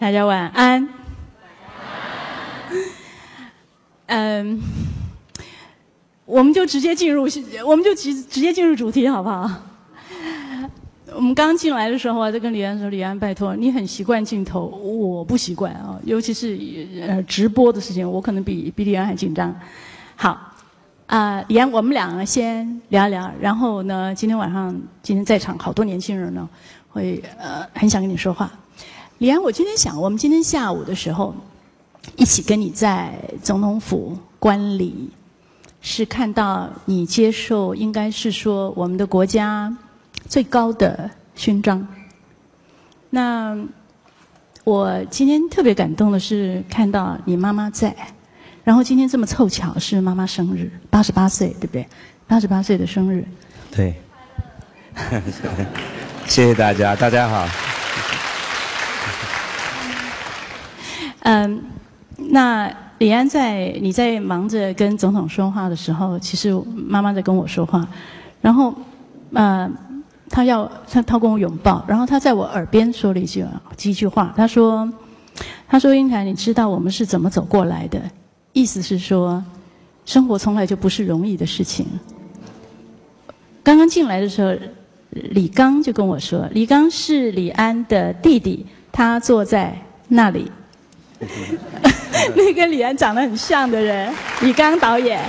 [0.00, 0.88] 大家晚安。
[4.06, 4.62] 嗯，
[6.24, 7.26] 我们就直接进入，
[7.66, 9.50] 我们就直直接进入主题，好不好？
[11.12, 16.56] 我们刚进来的时候啊，就跟李安说：“李安，拜托，你很习惯镜头，我不习惯啊，尤其是
[17.00, 19.52] 呃直播的事情，我可能比比李安还紧张。”
[20.14, 20.40] 好，
[21.06, 26.48] 啊，李安，我们两个先聊一聊，然后呢，今天晚上今天在场好多年轻人呢，
[26.88, 28.48] 会呃很想跟你说话。
[29.18, 31.34] 李安，我今天想，我们今天下午的时候，
[32.14, 35.10] 一起跟你在总统府观礼，
[35.80, 39.76] 是看到你接受，应该是说我们的国家
[40.28, 41.84] 最高的勋章。
[43.10, 43.58] 那
[44.62, 47.92] 我今天特别感动的是看到你妈妈在，
[48.62, 51.84] 然后今天这么凑巧是妈妈生日，八十八岁，对不对？
[52.28, 53.26] 八十八岁的生日。
[53.72, 53.96] 对。
[56.26, 57.48] 谢谢大家，大家好。
[61.30, 61.62] 嗯，
[62.16, 67.86] 那李安在你在忙着跟总统说话的时候，其实妈妈在跟我说话，
[68.40, 68.74] 然后，
[69.34, 69.70] 呃，
[70.30, 73.44] 他要他他跟我拥抱，然后他在我耳边说了一句
[73.76, 74.90] 几句话，他说，
[75.68, 78.00] 他说英台，你知道我们是怎么走过来的？
[78.54, 79.44] 意思是说，
[80.06, 81.86] 生活从来就不是容易的事情。
[83.62, 84.54] 刚刚进来的时候，
[85.10, 89.76] 李刚就跟我说，李刚是李安的弟弟，他坐在
[90.08, 90.50] 那里。
[92.36, 95.20] 那跟李安长得很像的人，李刚导演。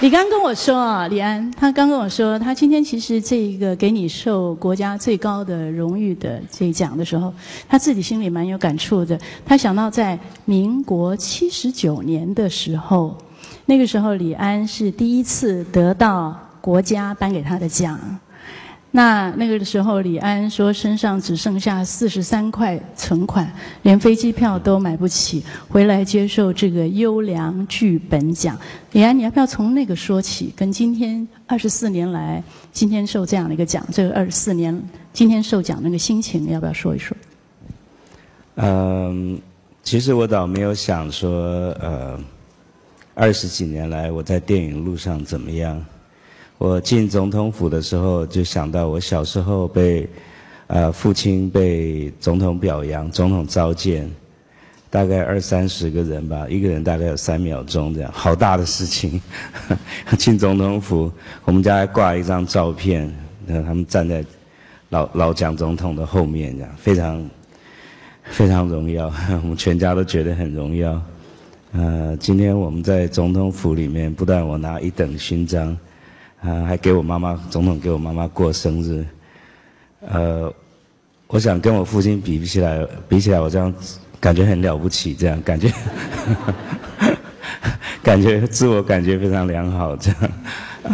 [0.00, 7.34] 李刚跟我说啊，李安，他刚跟我说，他今天其实这一个给你受国家最高的荣誉的这一奖的时候，
[7.68, 9.20] 他自己心里蛮有感触的。
[9.44, 13.14] 他想到在民国七十九年的时候，
[13.66, 18.00] 那个时候李安是第一次得到国家颁给他的奖。
[18.92, 23.48] 那那个时候，李安说身上只剩下四十三块存款，
[23.82, 28.58] 连飞机票都买不起，回来接受这个优良剧本奖。
[28.90, 30.52] 李安，你要不要从那个说起？
[30.56, 32.42] 跟今天二十四年来，
[32.72, 34.76] 今天受这样的一个奖，这个二十四年
[35.12, 37.16] 今天受奖那个心情，要不要说一说？
[38.56, 39.40] 嗯，
[39.84, 41.30] 其实我倒没有想说，
[41.80, 42.18] 呃，
[43.14, 45.80] 二十几年来我在电影路上怎么样。
[46.60, 50.06] 我进总统府的时候，就想到我小时候被，
[50.66, 54.06] 呃，父亲被总统表扬，总统召见，
[54.90, 59.18] 大概二三十个人吧，一个人大概有三秒钟这样，好大的事情。
[60.18, 61.10] 进总统府，
[61.46, 63.10] 我们家还挂一张照片，
[63.46, 64.22] 那他们站在
[64.90, 67.30] 老老蒋总统的后面，这样非常
[68.24, 69.10] 非常荣耀，
[69.42, 71.00] 我们全家都觉得很荣耀。
[71.72, 75.74] 呃，今天我们在总统府里面，不但我拿一等勋章。
[76.42, 79.04] 啊，还给我妈妈，总统给我妈妈过生日。
[80.00, 80.52] 呃，
[81.26, 83.72] 我想跟我父亲比起来，比起来我这样
[84.18, 85.70] 感觉很了不起，这样感觉，
[88.02, 90.30] 感觉自我感觉非常良好，这样。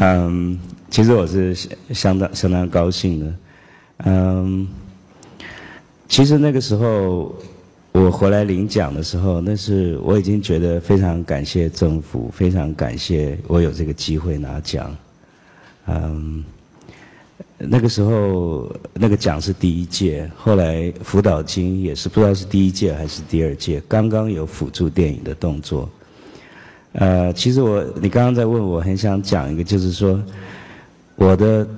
[0.01, 0.59] 嗯，
[0.91, 1.55] 其实我是
[1.91, 3.35] 相当相当高兴的。
[4.05, 4.67] 嗯，
[6.09, 7.33] 其实那个时候
[7.93, 14.95] 我回来领奖的时候，那是我已经觉得非常感谢政府，非常感谢我有这个机会拿奖。
[15.87, 16.45] 嗯，
[17.59, 25.89] 那个时候那个奖是第一届，后来辅导金也是不知道是第一届还是第二届，刚刚有辅助电影的动作。
[26.93, 30.21] 呃，其实我你刚刚在问我，很想讲一个，就是说
[31.15, 31.69] 我的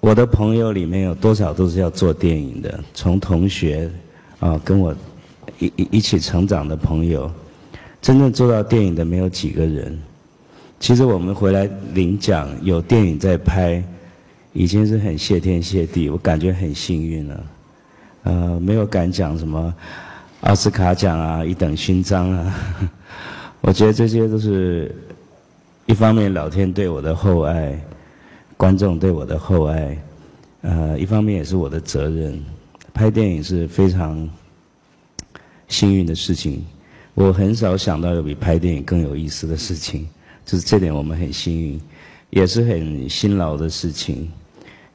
[0.00, 3.90] 我的朋友里面有多少都是要做电影的，从同学
[4.38, 4.94] 啊跟我
[5.58, 7.30] 一一一起成长的朋友，
[8.00, 10.00] 真正做到电影的没有几个人。
[10.80, 13.82] 其实我们回来领奖，有电影在拍，
[14.54, 17.44] 已经是很谢天谢地，我感觉很幸运了。
[18.22, 19.72] 呃，没有敢讲什么
[20.40, 22.54] 奥斯卡奖啊、一等勋章啊，
[23.60, 24.94] 我觉得这些都是
[25.84, 27.78] 一方面老天对我的厚爱，
[28.56, 29.98] 观众对我的厚爱，
[30.62, 32.42] 呃，一方面也是我的责任。
[32.94, 34.26] 拍电影是非常
[35.68, 36.64] 幸运的事情，
[37.12, 40.08] 我很少想到有比拍电影更有意思的事情。
[40.50, 41.80] 就是这点我们很幸运，
[42.30, 44.28] 也是很辛劳的事情。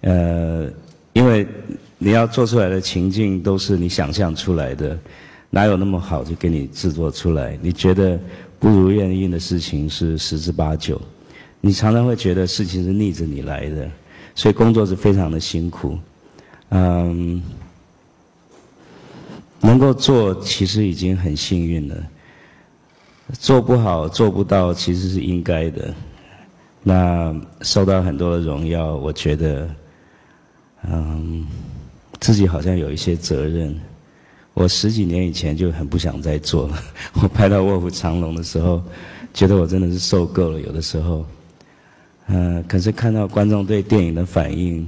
[0.01, 0.69] 呃，
[1.13, 1.47] 因为
[1.97, 4.99] 你要做出来的情境都是你想象出来的，
[5.49, 7.57] 哪有那么好就给你制作出来？
[7.61, 8.19] 你觉得
[8.59, 11.01] 不如愿意的事情是十之八九，
[11.61, 13.89] 你常常会觉得事情是逆着你来的，
[14.35, 15.97] 所以工作是非常的辛苦。
[16.71, 17.41] 嗯，
[19.61, 21.95] 能够做其实已经很幸运了。
[23.33, 25.93] 做不好、做不到，其实是应该的。
[26.83, 29.67] 那受到很多的荣耀，我觉得，
[30.87, 31.45] 嗯，
[32.19, 33.75] 自己好像有一些责任。
[34.53, 36.77] 我十几年以前就很不想再做了。
[37.21, 38.81] 我拍到《卧虎藏龙》的时候，
[39.33, 40.61] 觉得我真的是受够了。
[40.61, 41.25] 有的时候，
[42.27, 44.87] 嗯，可是看到观众对电影的反应，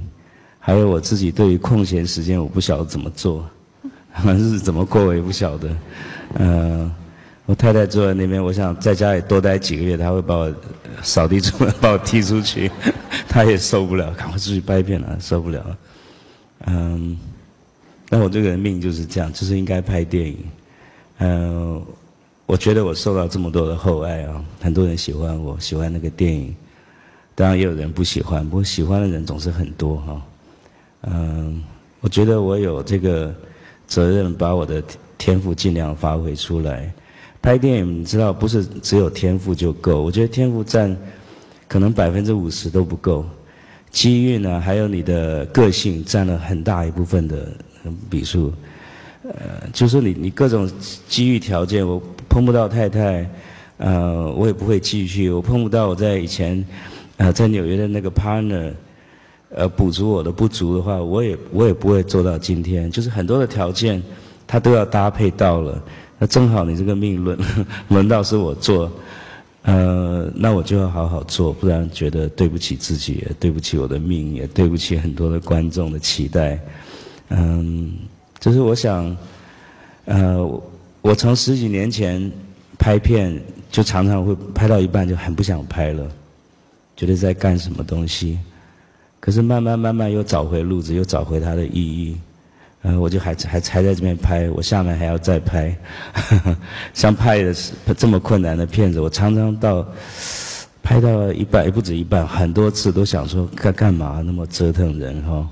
[0.58, 3.44] 还有我自己对于空闲时间，我不晓得怎么做，
[4.24, 5.76] 日子怎么过我也不晓得。
[6.38, 6.90] 嗯，
[7.48, 10.54] 我太太坐在那边，我想在家里多待几个月，她会把我
[11.02, 12.70] 扫地出门，把我踢出去，
[13.26, 15.76] 她也受不了，赶快出去拍片了，受不了。
[16.66, 17.18] 嗯。
[18.10, 20.36] 那我这个人命就是这样，就是应该拍电影。
[21.20, 21.82] 嗯，
[22.44, 26.54] 我觉得我受到这么多的厚爱啊，很多人喜欢我，喜欢那个电影。
[27.34, 30.22] 当然也有人不喜欢，不过喜欢的人总是很多哈。
[31.02, 31.62] 嗯，
[32.00, 33.34] 我觉得我有这个
[33.86, 34.82] 责任，把我的
[35.16, 36.92] 天赋尽量发挥出来。
[37.40, 40.02] 拍电影，你知道，不是只有天赋就够。
[40.02, 40.96] 我觉得天赋占
[41.66, 43.24] 可能百分之五十都不够，
[43.90, 47.48] 机遇呢，还有你的个性占了很大一部分的。
[48.10, 48.52] 笔数，
[49.22, 49.32] 呃，
[49.72, 50.70] 就是你你各种
[51.08, 53.26] 机遇条件，我碰不到太太，
[53.78, 55.30] 呃，我也不会继续。
[55.30, 56.62] 我碰不到我在以前，
[57.16, 58.72] 呃，在纽约的那个 partner，
[59.50, 62.90] 呃，补足我的不足的话，我也我也不会做到今天。
[62.90, 64.02] 就是很多的条件，
[64.46, 65.82] 它都要搭配到了。
[66.18, 67.38] 那正好你这个命轮
[67.88, 68.90] 轮到是我做，
[69.62, 76.58] 呃，那我就要好好做，不然觉得对不起自己，也对不起我的命，也对不起很多的观众的期待。
[77.28, 77.92] 嗯，
[78.40, 79.16] 就是我想，
[80.06, 80.62] 呃，
[81.02, 82.30] 我从十几年前
[82.78, 86.10] 拍片，就常常会拍到一半就很不想拍了，
[86.96, 88.38] 觉得在干什么东西。
[89.20, 92.16] 可是慢慢慢慢又找回路子，又找回它的意义。
[92.82, 95.76] 嗯，我就还还还在这边拍，我下面还要再拍。
[96.94, 99.84] 像拍的是这么困难的片子，我常常到
[100.82, 105.48] 拍到一半也不止一半，很多次都想说干干嘛那么折腾人哈。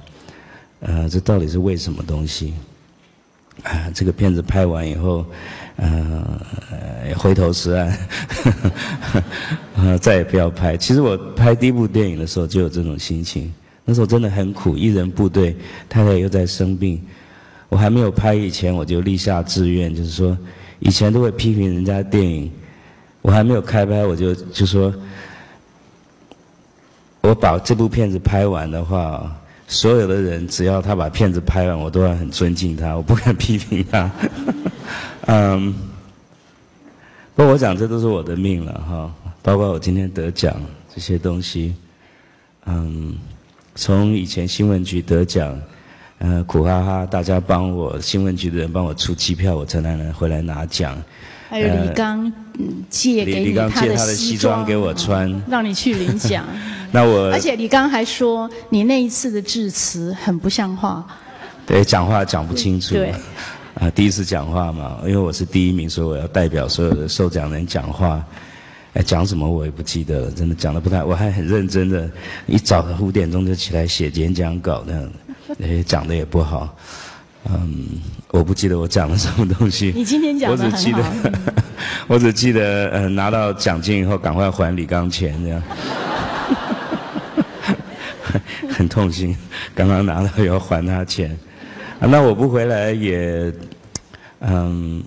[0.81, 2.55] 呃，这到底是为什么东西？
[3.65, 5.27] 啊，这个片子拍完以后，
[5.77, 6.41] 呃，
[7.17, 7.99] 回头是岸，
[9.75, 10.77] 呃，再也不要拍。
[10.77, 13.53] 其实我拍第一部电影的时候就有这种心情，
[13.85, 15.57] 那时候真的很苦，一人部队，
[15.89, 17.03] 太太又在生病。
[17.69, 20.37] 我还没有拍以前，我就立下志愿，就是说，
[20.79, 22.51] 以前都会批评人家电影，
[23.23, 24.95] 我还没有开拍，我就就说，
[27.23, 29.35] 我把这部片子拍完的话。
[29.69, 34.09] 所有的人，只要他把片子拍完，我都要很尊敬他，我不敢 批评他。
[35.23, 35.75] 嗯，
[37.35, 40.55] 不过我讲这都是我的命了哈，包括我今天得奖
[40.95, 41.75] 这些东西。
[42.67, 43.17] 嗯，
[43.75, 45.61] 从以前新闻局得奖，
[46.19, 50.97] 呃，苦哈哈，大家帮我新闻局的人帮我出机票，我才能回来拿奖。
[51.49, 52.33] 还有李刚
[52.89, 56.45] 借给他的西装给我穿， 让你去领奖。
[56.91, 61.07] 那我而且李刚还说你那一次的致辞很不像话。
[61.67, 62.95] 对，讲话讲不清楚。
[62.95, 63.13] 对。
[63.79, 68.25] 啊，第一次讲话嘛，因为我是第一名，所以我要代表所有的受奖人讲话。
[68.95, 72.09] 哎，讲什么我也不记得了，真的讲的不太，我还很认真的，
[72.47, 75.11] 一早五点钟就起来写演讲稿那样，
[75.63, 76.77] 哎，讲的也不好。
[77.49, 78.01] 嗯，
[78.31, 79.93] 我不记得我讲了什么东西。
[79.95, 80.65] 你今天讲的。
[80.65, 81.05] 我只记得，
[82.09, 85.63] 我只记得，呃，拿到奖金以后赶快还李刚钱这样。
[88.69, 89.37] 很痛心，
[89.75, 91.31] 刚刚拿到要还他钱。
[92.01, 93.53] 啊，那我不回来也，
[94.41, 95.03] 嗯，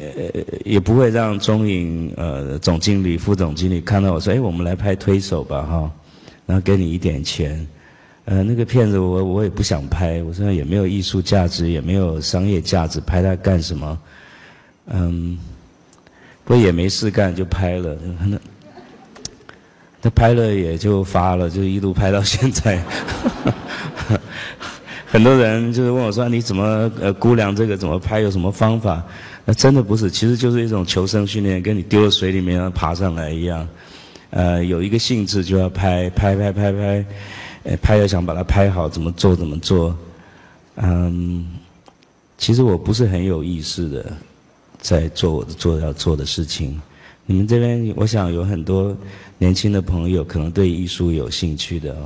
[0.00, 5.90] 呃，也不会让中影呃总经理、副总经理看到我说，哎，我们来拍推手吧哈，
[6.46, 7.64] 然后给你一点钱。
[8.26, 13.98] 呃，那个片子我我也不想拍，我说也没有艺术价值，也没有商业价值，拍它干什么？
[14.86, 15.38] 嗯，
[16.42, 18.38] 不过也没事干就拍了，那
[20.00, 22.82] 那拍了也就发了，就一路拍到现在。
[25.06, 29.04] 很多人就是问我说你怎么呃估量这个怎么拍有什么方法？
[29.44, 33.68] 那真的不是，其实就是一种求生训练，跟你丢到水里面要爬上来一样。
[34.30, 37.04] 呃，有一个兴致就要拍拍拍拍拍。
[37.64, 39.96] 呃，拍要想把它拍好，怎么做怎么做，
[40.76, 41.46] 嗯，
[42.36, 44.12] 其实我不是很有意识的
[44.80, 46.78] 在做我的做要做的事情。
[47.24, 48.94] 你们这边，我想有很多
[49.38, 51.96] 年轻的朋友可能对艺术有兴趣的。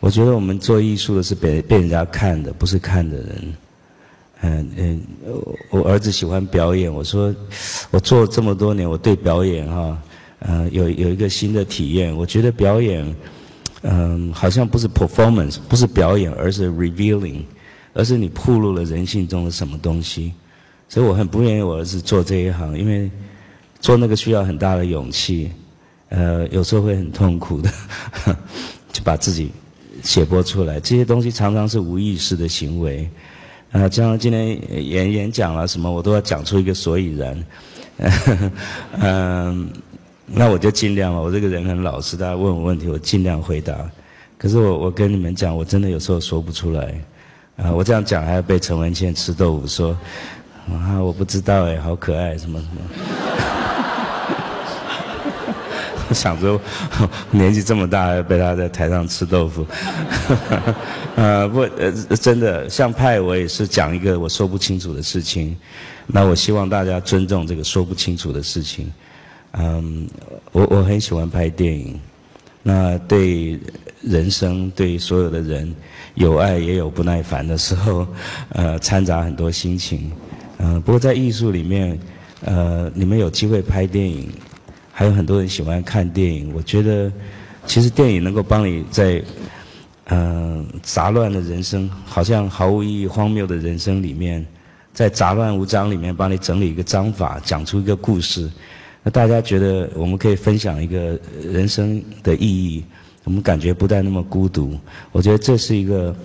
[0.00, 3.54] 我觉得我们做艺术的是被被人家看的，不是看的人。
[4.42, 5.00] 嗯嗯，
[5.70, 7.34] 我儿子喜欢表演，我说
[7.90, 9.98] 我做了这么多年，我对表演哈，
[10.40, 12.14] 呃，有有一个新的体验。
[12.14, 13.02] 我觉得表演。
[13.86, 17.42] 嗯，好像不是 performance，不是表演，而是 revealing，
[17.92, 20.32] 而是你暴露了人性中的什么东西。
[20.88, 23.10] 所以我很不愿意我儿子做这一行，因为
[23.80, 25.50] 做那个需要很大的勇气，
[26.08, 27.70] 呃，有时候会很痛苦的，
[28.90, 29.50] 就把自己
[30.02, 33.08] 写播出来，这些东西常常是无意识的行为。
[33.70, 37.44] 啊，像今天演演讲了什么，我都要讲出一个所以然。
[39.00, 39.68] 嗯，
[40.26, 41.20] 那我就尽量了。
[41.20, 43.74] 我这个人很老实，大家问我问题，我尽量回答。
[44.38, 46.94] 可是我我跟你们讲，我真的有时候说不出来。
[47.56, 49.96] 啊，我这样讲还要被陈文茜吃豆腐说，
[50.68, 52.80] 啊，我不知道哎，好可爱什么什么。
[56.12, 56.60] 想着
[57.30, 59.66] 年纪这么大，还被他在台上吃豆腐。
[61.16, 65.56] 呃， 不，呃，真的，像派我也是讲一个我说不清楚的事情。
[66.06, 68.92] 那我希望大家尊重这个说不清楚的事情。
[69.58, 70.06] 嗯，
[70.52, 71.98] 我我很喜欢拍电影。
[72.62, 73.58] 那对
[74.00, 75.74] 人生，对所有的人，
[76.14, 78.06] 有爱也有不耐烦的时候，
[78.50, 80.10] 呃，掺杂很多心情。
[80.58, 81.98] 嗯，不过在艺术里面，
[82.42, 84.28] 呃，你们有机会拍电影。
[84.96, 87.10] 还有很多人喜欢看电影，我觉得，
[87.66, 89.20] 其实电影能够帮你在，
[90.06, 94.46] 嗯，杂乱的人生，好像毫无意义、荒谬的人生里面，
[94.92, 98.48] 在杂乱无章里面帮你整理一个章法，讲出一个故事。
[99.04, 102.82] 那大家觉得我们可以分享一个人生的意义，
[103.22, 104.76] 我们感觉不再那么孤独。
[105.12, 106.16] 我觉得这是一个，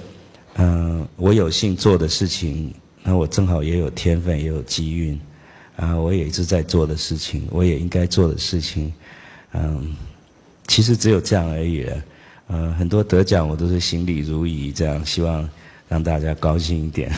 [0.55, 2.74] 嗯，我有幸做的事情。
[3.03, 5.19] 那我正好也有天分，也有机运。
[5.75, 8.91] 啊，我也一直在做的事情，我也应该做的事情，
[9.53, 9.95] 嗯，
[10.67, 12.03] 其实只有这样而已了。
[12.48, 15.48] 呃，很多得奖我都是心里如仪，这样希望
[15.88, 17.09] 让大家高兴一点，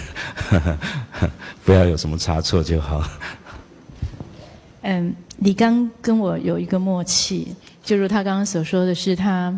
[1.66, 3.04] 不要有什么差错就好。
[4.84, 7.50] 嗯，李刚跟我有一个默契，
[7.84, 9.56] 就如他刚刚所说的是，他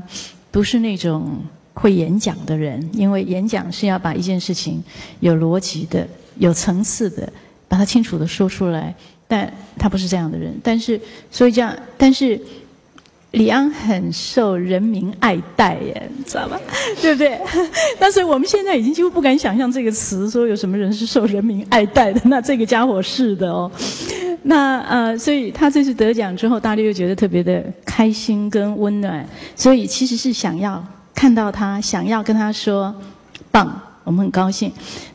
[0.51, 1.39] 不是那种
[1.73, 4.83] 会演讲的人，因为演讲是要把一件事情
[5.21, 6.05] 有逻辑的、
[6.37, 7.31] 有层次的。
[7.65, 8.93] 把它清楚的说出来，
[9.27, 10.55] 但他不是这样的人。
[10.61, 10.99] 但是，
[11.31, 12.39] 所以这样，但是
[13.33, 16.57] 李安很受人民爱戴耶，你知道吗？
[17.01, 17.39] 对不对？
[17.99, 22.21] 但是我们现在已经几乎不敢想象这个词，说有什么人是受人民爱戴的。
[22.25, 23.69] 那这个家伙是的哦。
[24.43, 29.27] 那呃，所以他这次得奖之后，大家又觉得特别的开心跟温暖。
[29.55, 30.83] 所以其实是想要
[31.15, 32.93] 看到他，想要跟他说，
[33.51, 33.81] 棒。
[34.05, 34.69] 我们很高兴，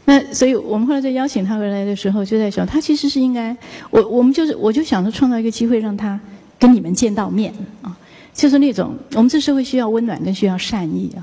[0.06, 3.54] 那所以我们后来在邀请他回来的时候，就在想，他其实是应该，
[3.90, 6.18] 我我们就是，我就想着创造一个机会，让他
[6.58, 7.94] 跟你们见到面啊，
[8.38, 11.18] 就是那种我们这社会需要温暖跟需要善意啊，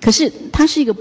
[0.00, 0.92] 可是他是一个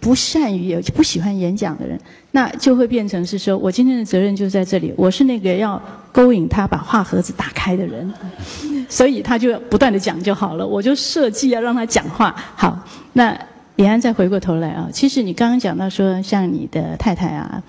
[0.00, 1.96] 不善于也不喜欢演讲的人，
[2.32, 5.80] 那就会变成是说我今天的责任就在这里，我是那个要
[6.10, 8.12] 勾引他把话盒子打开的人，
[8.88, 12.76] 所以他就要不断的讲就好了，我就设计要让他讲话，好，
[13.12, 13.38] 那。
[13.76, 17.60] 李安再回过头来啊，其实你刚刚讲到说，像你的太太啊，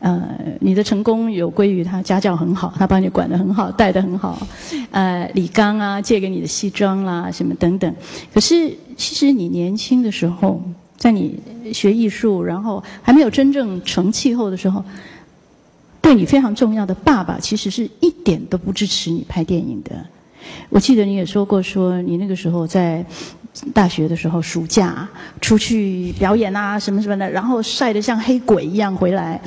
[0.00, 4.46] 呃，你的成功有归于他家教很好，他把你管得很好，带得很好。
[4.90, 7.94] 呃，李刚啊，借给你的西装啦，什么等等。
[8.32, 10.60] 可是其实你年轻的时候，
[10.96, 11.38] 在你
[11.72, 14.84] 学艺术，然后还没有真正成气候的时候，
[16.00, 20.04] 对你非常重要的爸爸，其实是一点都不支持你拍电影的。
[20.70, 23.04] 我记得你也说过，说你那个时候在。
[23.74, 25.06] 大学的时候，暑假
[25.40, 29.40] 出去表演啊，什么什么的，然后晒得像黑鬼一样回来。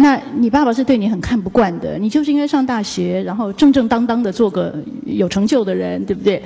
[0.00, 4.72] 那你爸爸是对你很看不惯的，你就是应该上大学，然后正正当当的做个
[5.04, 6.40] 有成就的人，对不对？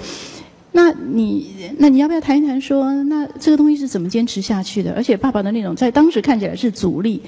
[0.73, 4.95] 那你那你要不要谈一谈，说那这个东西是怎么坚持下去的？
[4.95, 7.23] 而且爸爸的那种在当时看起来是阻力，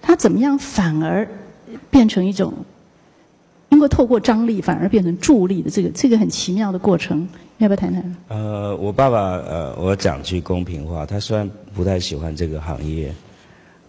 [0.00, 1.26] 他怎么样反而
[1.90, 2.54] 变成一种，
[3.70, 7.28] 因为透过张力反而变成助力的这个这个很奇妙的过程。
[7.58, 8.16] 要不要谈谈？
[8.28, 13.12] 呃，我爸爸，呃，我讲句公平话，他虽然不太喜欢这个行业，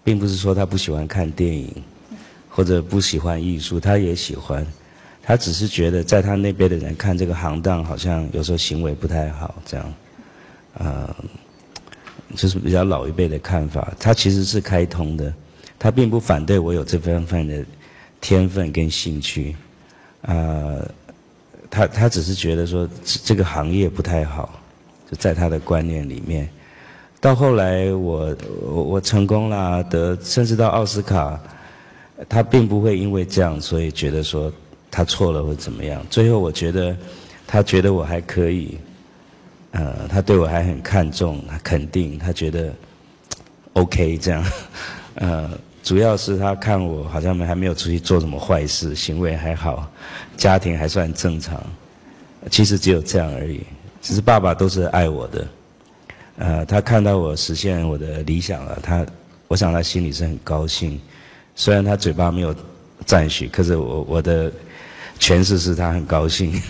[0.05, 1.69] 并不是说他不喜欢看电影，
[2.47, 4.65] 或者不喜欢艺术，他也喜欢，
[5.21, 9.93] 他只是觉得在他那边的人看这个行当，好像有时候行为不太好，这样，
[10.75, 11.15] 呃，
[12.35, 13.91] 就是比较老一辈的看法。
[13.99, 15.33] 他其实是开通的，
[15.77, 17.65] 他并不反对我有这方面的
[18.21, 19.55] 天分跟兴趣，
[20.21, 20.87] 呃。
[21.67, 24.61] 他他只是觉得说这个行业不太好，
[25.11, 26.47] 就在他的观念里面。
[27.25, 31.39] 到后来我我我成功了，得甚至到奥斯卡，
[32.29, 34.53] 他并不会因为这样所以觉得说
[34.91, 36.05] 他错了或怎么样。
[36.07, 36.95] 最后我觉得
[37.47, 38.77] 他觉得我还可以，
[39.71, 42.71] 呃，他对我还很看重，他肯定他觉得
[43.73, 44.45] OK 这样，
[45.15, 45.49] 呃。
[45.81, 49.87] 主要是他看我好像没还没有出去做什么坏事，行为还好，
[50.35, 51.59] 家庭还算正常。
[52.49, 53.61] 其实只有这样而已。
[54.01, 55.47] 其实爸爸都是爱我的，
[56.37, 59.05] 呃，他看到我实现我的理想了，他，
[59.47, 60.99] 我想他心里是很高兴。
[61.55, 62.53] 虽然他嘴巴没有
[63.05, 64.51] 赞许，可是我我的
[65.19, 66.61] 诠释是他很高兴。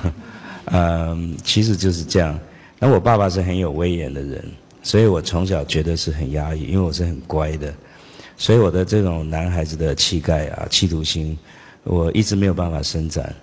[0.70, 2.38] 嗯，其实就是这样。
[2.78, 4.44] 那我爸爸是很有威严的人。
[4.80, 7.74] 所以我从小觉得是很压抑，因为我是很乖的，
[8.38, 11.36] 所以我的这种男孩子的气概啊、企图心，
[11.82, 13.34] 我一直没有办法伸展。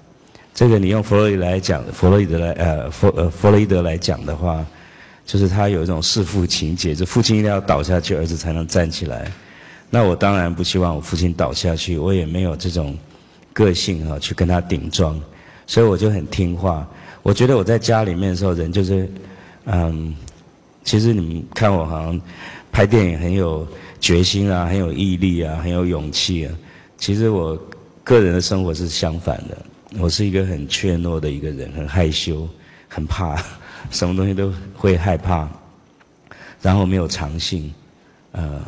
[0.56, 4.66] 这个你用弗洛伊德来讲，弗洛伊德来呃弗呃弗洛伊德来讲的话，
[5.26, 9.32] 就是他有一种弑父情节，就父亲一定要倒下去，儿子才能站起来。
[9.90, 12.98] 那我当然不希望我父亲倒下去，我也没有这种
[13.54, 15.20] 个性啊，去跟他顶撞，
[15.66, 16.88] 所以我就很听话。
[17.24, 19.10] 我觉得我在家里面的时候，人就是，
[19.66, 20.16] 嗯，
[20.84, 22.22] 其实你们看我好像
[22.72, 23.68] 拍电影很有
[24.00, 26.54] 决心啊，很有毅力啊，很有勇气啊。
[26.98, 27.60] 其实我
[28.04, 29.58] 个人的生活是相反的，
[29.98, 32.48] 我是一个很怯懦的一个人，很害羞，
[32.88, 33.44] 很怕，
[33.92, 35.48] 什么东西都会害怕，
[36.62, 37.74] 然后没有长性，
[38.32, 38.62] 呃。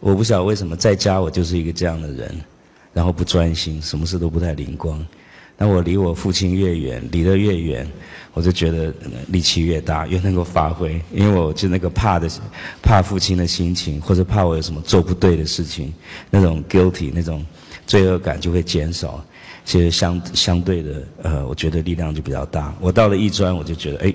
[0.00, 2.38] 我不晓得为什么在家我就是一个这样的人，
[2.92, 5.02] 然后不专心，什么事都不太灵光。
[5.56, 7.90] 那我离我父亲越远，离得越远，
[8.34, 8.92] 我就觉得
[9.28, 11.00] 力气越大，越能够发挥。
[11.10, 12.28] 因为我就那个怕的，
[12.82, 15.90] 怕父亲的心情，或者怕我有什么做不对的事情，
[16.28, 17.42] 那种 guilty 那种
[17.86, 19.24] 罪恶感就会减少。
[19.64, 22.74] 其实相相对的，呃，我觉得力量就比较大。
[22.80, 24.14] 我到了艺专，我就觉得，哎，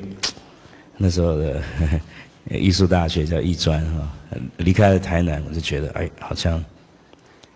[0.97, 1.61] 那时候的。
[2.49, 4.09] 艺术大学叫艺专哈，
[4.57, 6.63] 离开了台南，我就觉得哎，好像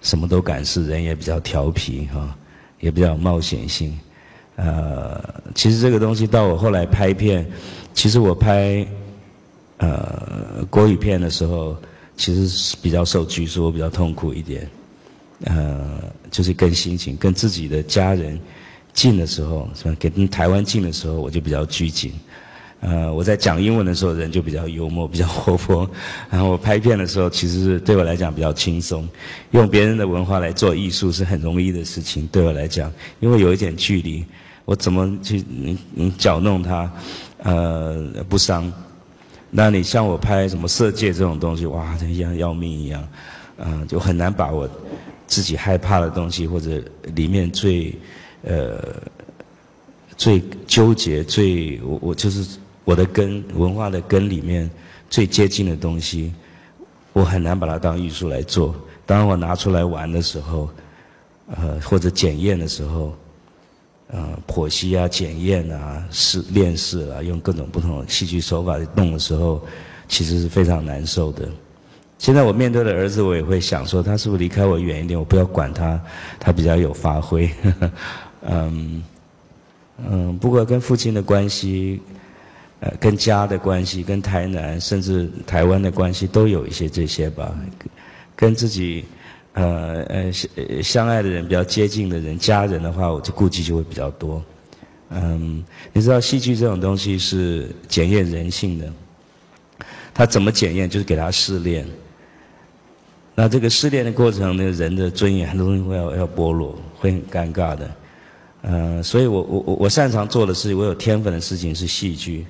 [0.01, 2.37] 什么都敢试，人也比较调皮哈，
[2.79, 3.97] 也比较冒险性。
[4.55, 5.19] 呃，
[5.55, 7.43] 其实这个东西到我后来拍片，
[7.95, 8.85] 其实我拍
[9.77, 11.75] 呃国语片的时候，
[12.15, 14.69] 其实是比较受拘束，我比较痛苦一点。
[15.43, 18.39] 呃，就是跟心情跟自己的家人
[18.93, 19.95] 近的时候，是吧？
[19.99, 22.13] 跟台湾近的时候，我就比较拘谨。
[22.81, 25.89] 呃，我在讲英文的时候，人就比较幽默，比较活泼。
[26.29, 29.07] 然后我拍片的时候，其实是对我来讲比较轻松。
[29.51, 34.25] 用别人的文化来做艺术是很容易的事情，对我来讲，因为有一点距离，
[34.65, 36.91] 我怎么去你你搅弄它，
[37.43, 38.71] 呃，不伤。
[39.49, 43.07] 那你像我拍什么色戒这种东西，哇，像要命一样，
[43.59, 44.67] 嗯，就很难把我
[45.27, 46.81] 自己害怕的东西或者
[47.15, 47.95] 里面最
[48.43, 48.83] 呃
[50.17, 52.59] 最纠结、最我我就是。
[52.85, 54.69] 我的根文化的根里面
[55.09, 56.33] 最接近的东西，
[57.13, 58.75] 我很难把它当艺术来做。
[59.05, 60.69] 当我拿出来玩的时候，
[61.47, 63.15] 呃，或者检验的时候，
[64.07, 69.65] 呃，剖析啊、检验啊、试练试啊，用各种不同的戏剧手法去弄的时候，
[70.09, 71.47] 其实是非常难受的。
[72.23, 75.19] 现在我面对的儿子，我也会想说，他是不是离开我远一点？
[75.19, 75.99] 我不要管他，
[76.39, 77.51] 他比较有发挥。
[78.47, 79.03] 嗯
[80.09, 82.01] 嗯，不过跟父亲的关系。
[82.79, 87.53] 呃，跟家的关系，跟台南甚至台湾的关系，都有一些这些吧。
[88.37, 89.03] 跟自己
[89.53, 90.49] 呃呃相
[90.81, 94.41] 相爱的人比较接近的人，家人的话，我就顾忌就会比较多。
[95.09, 98.89] 嗯，你知道戏剧这种东西是检验人性的，
[100.13, 100.89] 他怎么检验？
[100.89, 101.85] 就是给他试炼。
[103.35, 107.91] 那这个失恋的过程，呢人的尊严很多东西会要要剥落，会很尴尬的。
[108.61, 112.45] 嗯，所以我我我我擅长做的事，我有天分的事情是戏剧。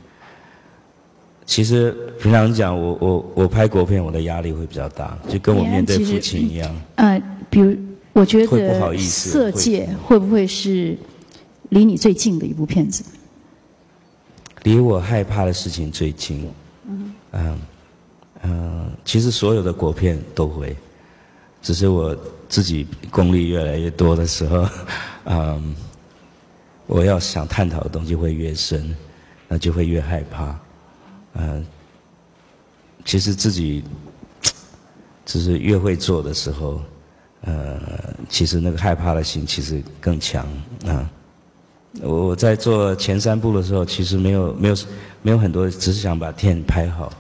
[1.46, 1.92] 其实
[2.22, 6.76] 平常讲，我我我拍国片，我的压力会比较大，就跟我面对父亲一样。
[6.96, 7.76] 呃，比如
[8.14, 8.48] 我觉得
[9.00, 10.98] 《色戒》会不会是
[11.70, 13.04] 离你最近的一部片子？
[14.64, 16.50] 离我害怕的事情最近。
[16.88, 17.14] 嗯。
[17.32, 17.60] 嗯
[18.44, 20.76] 嗯，其实所有的国片都会，
[21.62, 22.16] 只是我
[22.48, 24.68] 自己功力越来越多的时候，
[25.26, 25.76] 嗯，
[26.86, 28.96] 我要想探讨的东西会越深，
[29.48, 30.60] 那就会越害怕。
[31.36, 31.66] 嗯，
[33.06, 33.84] 其实自己
[35.26, 36.82] 只是越会做的时候，
[37.42, 37.80] 呃，
[38.28, 40.46] 其实那个害怕的心其实更强
[40.86, 41.10] 啊。
[42.02, 44.76] 我我在做前三部的时候，其实没有没有
[45.22, 47.14] 没有很多，只是想把片拍好，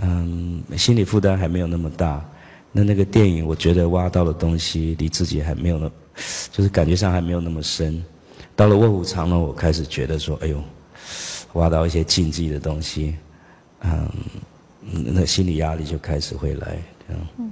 [0.00, 2.24] 嗯，心理负担还没有那么大。
[2.72, 5.90] 那那个电影，我觉得挖到的东西离自己还没有那，
[6.50, 8.02] 就是感觉上还没有那么深。
[8.56, 10.62] 到了卧虎藏龙，我开始觉得说，哎呦。
[11.54, 13.14] 挖到一些禁忌的东西，
[13.82, 14.08] 嗯，
[14.80, 16.78] 那心理压力就开始会来。
[17.10, 17.50] 嗯，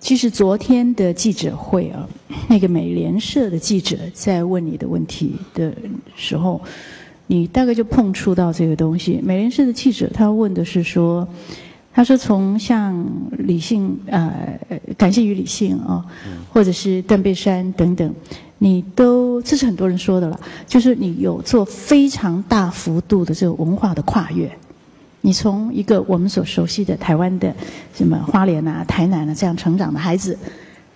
[0.00, 2.08] 其实昨天的记者会啊，
[2.48, 5.70] 那个美联社的记者在问你的问题的
[6.14, 6.62] 时候，
[7.26, 9.20] 你大概就碰触到这个东西。
[9.22, 11.28] 美联社的记者他问的是说，
[11.96, 13.06] 他说从像
[13.38, 14.30] 理性呃，
[14.98, 16.04] 感谢与理性啊，
[16.52, 18.14] 或者是断背山等等。
[18.58, 24.50] 你都，这是很多人说的了，就是你有做非常大幅度的这个文化的跨越。
[25.22, 27.54] 你从一个我们所熟悉的台湾的
[27.94, 30.38] 什么花莲啊、台南啊这样成长的孩子，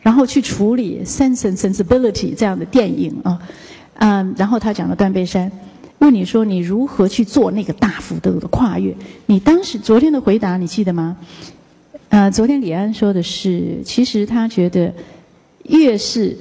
[0.03, 3.39] 然后去处理《Sense and Sensibility》这样的电影啊，
[3.95, 5.51] 嗯，然后他讲了断背山，
[6.01, 8.95] 问你说你如何去做那个大幅度的跨越？
[9.27, 11.17] 你当时昨天的回答你记得吗？
[12.09, 14.93] 呃，昨天李安说的是，其实他觉得
[15.65, 16.37] 越是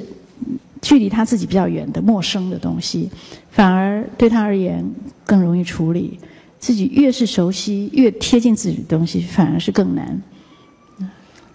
[0.82, 3.10] 距离他自己比较远的陌生的东西，
[3.52, 4.84] 反而对他而言
[5.26, 6.18] 更容易处理；
[6.58, 10.22] 自己越是熟悉、越贴近自己的东西，反而是更难。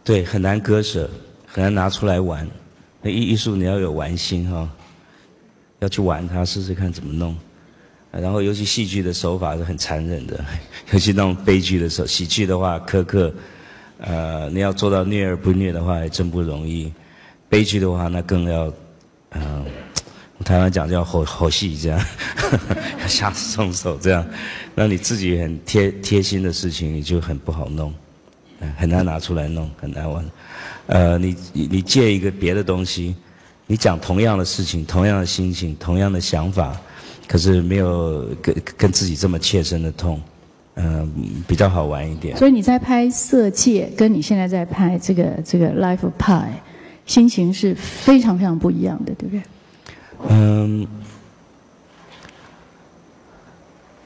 [0.04, 1.10] 对，很难割舍，
[1.46, 2.46] 很难拿出来玩。
[3.00, 4.68] 那艺艺术你要有玩心哈，
[5.80, 7.34] 要去玩它，试试看怎么弄。
[8.20, 10.44] 然后，尤其戏剧的手法是很残忍的，
[10.92, 13.34] 尤其那种悲剧的时候，喜剧的话苛刻，
[13.98, 16.92] 呃，你要做到虐而不虐的话，还真不容易。
[17.48, 18.72] 悲剧的话，那更要，
[19.32, 19.64] 嗯，
[20.44, 21.98] 台湾讲叫吼吼戏这样，
[23.00, 24.24] 要 下重手这样，
[24.74, 27.92] 那你自己很贴贴心的事情，你就很不好弄，
[28.76, 30.24] 很难拿出来弄，很难玩。
[30.86, 33.16] 呃，你你借一个别的东西，
[33.66, 36.80] 你讲同样的事情，同样的心情，同样的想法。
[37.26, 40.20] 可是没有跟跟自己这么切身的痛，
[40.74, 41.10] 嗯，
[41.48, 42.36] 比较好玩一点。
[42.36, 46.42] 所以你在拍《色戒》，跟你现在在拍这个这个《Life of Pi》，
[47.06, 49.42] 心情是非常非常不一样的，对不对？
[50.28, 50.86] 嗯，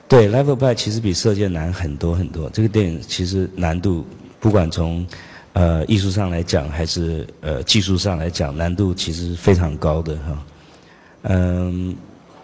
[0.07, 2.49] 对，《Life of Pi》其实比《色戒》难很多很多。
[2.51, 4.07] 这个电影其实难度，
[4.39, 5.07] 不管从
[5.55, 10.45] 呃艺术上来讲，还是呃技术上来讲，难度其实非常高的哈。
[11.23, 11.97] 嗯。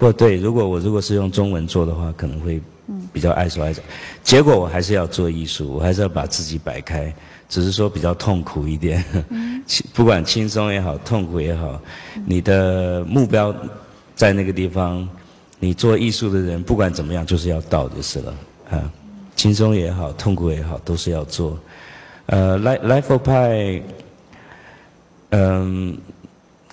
[0.04, 2.60] 不对，如果我如果是用中文做的话，可能会
[3.10, 3.82] 比较爱说爱讲。
[4.22, 7.10] 结果我还是要做艺术，我还是要把自己摆开，
[7.48, 9.02] 只是说比较痛苦一点。
[9.94, 11.80] 不管轻松也好，痛苦也好，
[12.26, 13.54] 你的目标
[14.14, 15.08] 在那个地方，
[15.58, 18.34] 你做艺术的人不管怎么样就是要到就是了
[18.70, 18.92] 啊。
[19.36, 21.58] 轻松也好，痛苦也好，都是要做。
[22.26, 23.82] 呃，Life Life of Pi，
[25.30, 25.96] 嗯，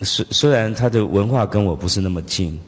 [0.01, 2.59] 虽虽然它的文化跟我不是那么近。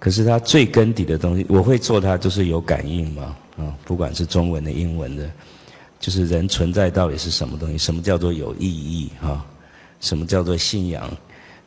[0.00, 5.30] 可是它最根底的东西，我会做它，就是有感应嘛，啊，不管是中文的、英文的，
[6.00, 7.76] 就是人存在到底是什么东西？
[7.76, 9.10] 什么叫做有意义？
[9.20, 9.44] 哈，
[10.00, 11.08] 什么叫做信仰？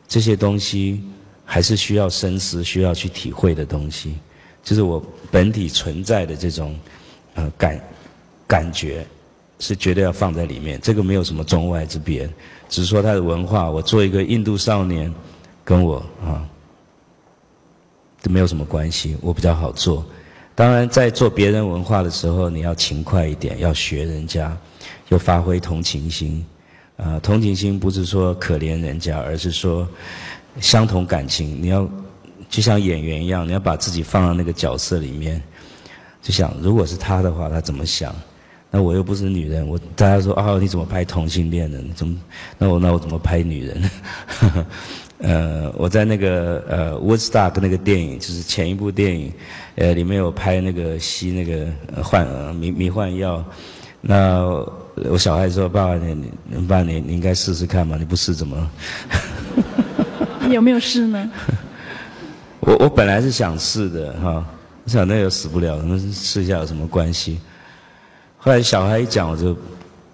[0.08, 1.00] 这些东西
[1.44, 4.16] 还是需要深思、需要去体会的东西，
[4.64, 6.76] 就是我本体存在的这种，
[7.34, 7.80] 呃，感
[8.48, 9.06] 感觉，
[9.60, 10.80] 是绝对要放在里面。
[10.82, 12.28] 这个没有什么中外之别，
[12.68, 13.70] 只是说它的文化。
[13.70, 15.14] 我做一个印度少年，
[15.64, 16.44] 跟我啊。
[18.24, 20.02] 这没有什么关系，我比较好做。
[20.54, 24.56] 当然，在做别人文化的时候，你要勤快一点，要学人家，
[25.10, 26.42] 要发挥同情心。
[26.96, 29.86] 啊，同情心不是说可怜人家，而是说
[30.58, 31.60] 相同感情。
[31.62, 31.86] 你要
[32.48, 35.42] 就像演员一样，你要把自己放到那个角色里面，
[36.22, 38.16] 就想如果是他的话，他怎么想？
[38.70, 41.92] 那我又不是女人，我大家说啊，你怎么拍同性恋人？
[41.92, 42.16] 怎么？
[42.56, 43.90] 那我那我怎么拍女人？
[45.26, 49.32] 呃，我在那个呃《Woodstock》那个电影，就是前一部电影，
[49.76, 51.66] 呃，里面有拍那个吸那个
[52.02, 53.42] 幻迷迷幻药。
[54.02, 54.44] 那
[55.10, 56.30] 我小孩说：“爸爸，你
[56.68, 58.70] 爸你你应该试试看嘛，你不试怎么？”
[60.46, 61.30] 你 有没有试呢？
[62.60, 64.44] 我我本来是想试的哈，
[64.84, 67.40] 我想那又死不了，那试一下有什么关系？
[68.36, 69.56] 后来小孩一讲，我就。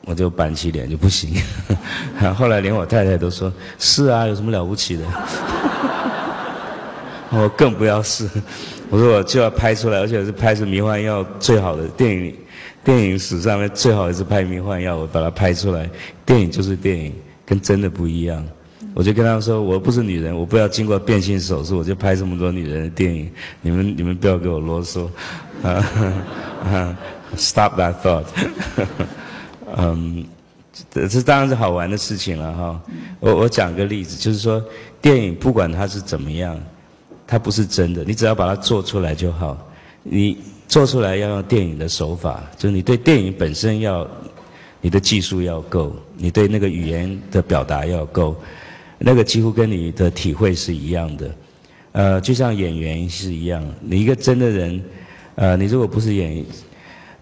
[0.07, 1.35] 我就板起脸就不行，
[2.37, 5.05] 后来连我太太都说：“是啊，有什么了不起的？”
[7.31, 8.29] 我更不要试，
[8.91, 12.35] 我说我就要拍出来，而且是拍出迷幻药最好的电影，
[12.83, 15.89] 电影史上面最好一次拍迷幻药，我把它拍出来。
[16.27, 17.15] 电影就是电影，
[17.47, 18.45] 跟真的不一样。
[18.93, 23.31] 我就跟他们说：“我不是女人，我不要经过变性手术，我就拍这么多女人的电影。
[23.61, 25.07] 你们你们不要给我啰嗦，
[25.63, 26.99] 啊
[27.37, 28.25] ，Stop that thought。”
[29.77, 30.25] 嗯，
[30.91, 32.83] 这这当然是好玩的事情了哈。
[33.19, 34.63] 我我讲个例子，就是说
[35.01, 36.59] 电影不管它是怎么样，
[37.27, 39.57] 它不是真的，你只要把它做出来就好。
[40.03, 44.09] 你做出来要用电影的手法，就是你对电影本身要，
[44.81, 48.35] 你的技术要够，你对那个语言的表达要够，
[48.99, 51.35] 那个几乎跟你的体会是一样的。
[51.93, 54.83] 呃，就像演员是一样，你一个真的人，
[55.35, 56.45] 呃，你如果不是演。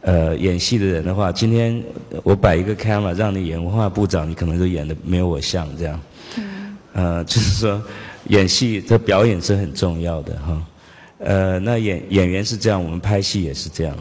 [0.09, 1.85] 呃，演戏的人的话，今天
[2.23, 6.01] 我摆一个 camera 让你演文化部长，你可能就演的没有我像这样。
[6.94, 7.83] 呃，就是说，
[8.29, 10.66] 演戏的表演是很重要的哈。
[11.18, 13.94] 呃，那演演员是这样，我们拍戏也是这样。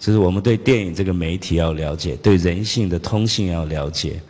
[0.00, 4.20] 就是我们对电影这个媒体要了解，对人性的通性要了解，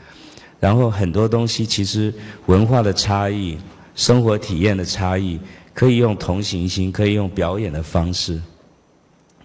[0.61, 2.13] 然后很多东西其实
[2.45, 3.57] 文化的差异、
[3.95, 5.41] 生活体验的差异，
[5.73, 8.39] 可以用同情心，可以用表演的方式，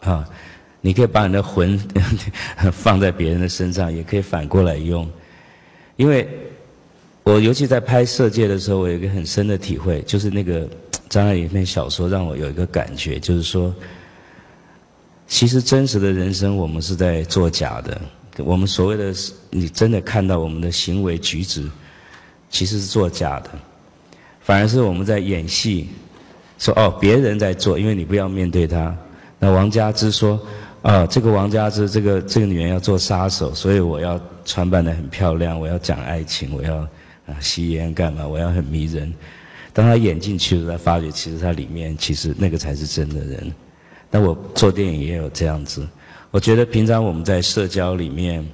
[0.01, 0.27] 啊。
[0.87, 1.77] 你可以把你的魂
[2.71, 5.05] 放在别人的身上，也可以反过来用。
[5.97, 6.25] 因为
[7.23, 10.65] 我尤其在拍摄界的时候，我有一个很深的体会，就是那个
[11.09, 13.75] 张爱玲那小说让我有一个感觉，就是说，
[15.27, 17.99] 其实真实的人生我们是在作假的。
[18.37, 19.13] 我们所谓的
[19.49, 21.69] 你真的看到我们的行为举止，
[22.49, 23.49] 其实是作假的，
[24.39, 25.89] 反而是我们在演戏。
[26.57, 28.95] 说哦，别人在做，因为你不要面对他。
[29.37, 30.39] 那王家之说，
[30.87, 36.77] 啊，这个王家之这个这个女人要做杀手，所以我要穿扮的很漂亮，我要讲爱情，我要
[37.25, 38.25] 啊吸烟干嘛？
[38.25, 39.13] 我要很迷人。
[39.73, 43.53] 当她演进去了，他发觉其实她里面其实那个才是真的人。
[44.09, 45.85] 那我做电影也有这样子。
[46.31, 48.47] 我觉得平常我们在社交里面，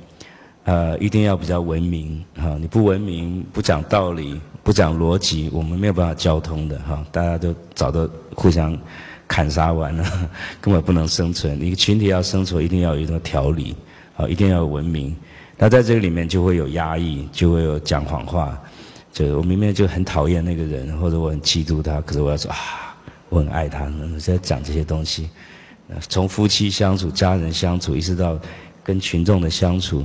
[0.63, 2.57] 呃，一定要比较文明哈。
[2.59, 7.05] 你不文明，不讲道理，不讲逻辑，我们没有办法交通的哈。
[7.11, 8.75] 大家都找到互相
[9.27, 10.29] 砍杀完了，
[10.61, 11.61] 根本不能生存。
[11.61, 13.75] 一个群体要生存，一定要有一种条理，
[14.15, 15.15] 啊，一定要有文明。
[15.57, 18.59] 那在这个里面就会有压抑，就会有讲谎话。
[19.11, 22.95] 就我明明就很讨厌那个人，或者我很嫉妒他，可是我要说啊，
[23.29, 23.87] 我很爱他，
[24.19, 25.29] 在讲这些东西。
[26.09, 28.39] 从夫妻相处、家人相处，一直到
[28.83, 30.03] 跟群众的相处，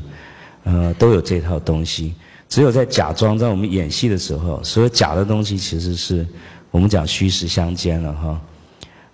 [0.65, 2.15] 呃，都有这套东西。
[2.49, 6.27] 只有在假装，在我们演戏的时候，所有假的东西，其实是
[6.71, 8.41] 我们讲虚实相间了哈。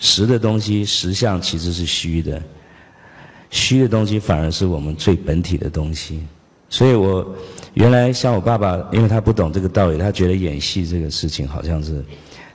[0.05, 2.41] 实的东西，实相其实是虚的，
[3.49, 6.21] 虚的东西反而是我们最本体的东西。
[6.69, 7.35] 所以我
[7.73, 12.05] 原来像我爸爸，因为他不懂这个道理，他觉得演戏这个事情好像是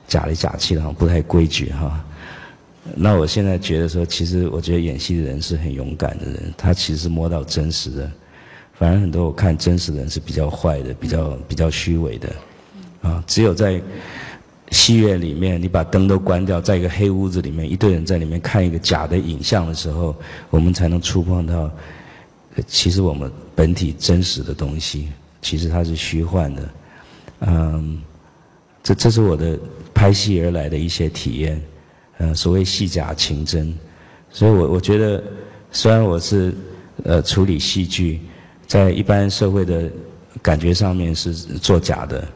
[0.06, 2.04] 假里假气的，好像不太规矩哈。
[2.94, 8.08] 那我现在觉得说，其实我觉得演戏的人是很勇敢的人，他其实摸到真实的。
[8.74, 12.32] 反而很多我看真实的人是比较坏的，比较比较虚伪的。
[13.02, 13.80] 啊，只有在
[14.70, 20.14] 戏院里面，你把灯都关掉，在一个黑屋子里面，一堆人在里面看一个假的影像的时候，
[20.48, 21.70] 我们才能触碰到，
[22.66, 25.08] 其实我们本体真实的东西，
[25.42, 26.68] 其实它是虚幻的。
[27.40, 28.00] 嗯，
[28.82, 29.58] 这这是我的
[29.92, 31.60] 拍戏而来的一些体验。
[32.18, 33.74] 呃，所谓戏假情真，
[34.30, 35.24] 所以我我觉得，
[35.72, 36.54] 虽然我是
[37.04, 38.20] 呃处理戏剧，
[38.66, 39.90] 在一般社会的
[40.42, 42.28] 感觉上面是作假的，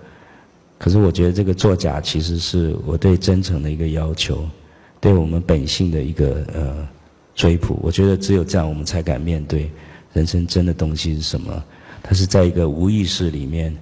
[0.84, 4.46] 可是我觉得这个作假其实是我对真诚的一个要求，
[5.00, 6.86] 对我们本性的一个呃
[7.34, 7.78] 追捕。
[7.80, 9.70] 我觉得只有这样，我们才敢面对
[10.12, 11.64] 人生真的东西是什么。
[12.02, 13.74] 它是在一个无意识里面。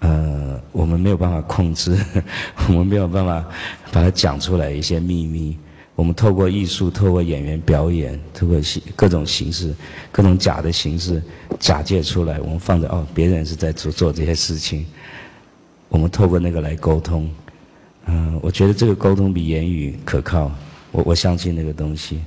[0.00, 1.96] 呃，我们没有办法控制，
[2.66, 3.48] 我们没有办法
[3.92, 5.56] 把它讲出来一些秘密。
[5.94, 9.72] 我们透过艺术，透过演员表演，透过形各种形式、
[10.10, 11.22] 各种假的形式
[11.60, 12.40] 假借出来。
[12.40, 14.84] 我们放在哦，别人是在做做这些事情，
[15.92, 17.30] 我们透过那个来沟通。
[18.06, 20.50] 嗯，我觉得这个沟通比言语可靠。
[20.90, 22.18] 我我相信那个东西，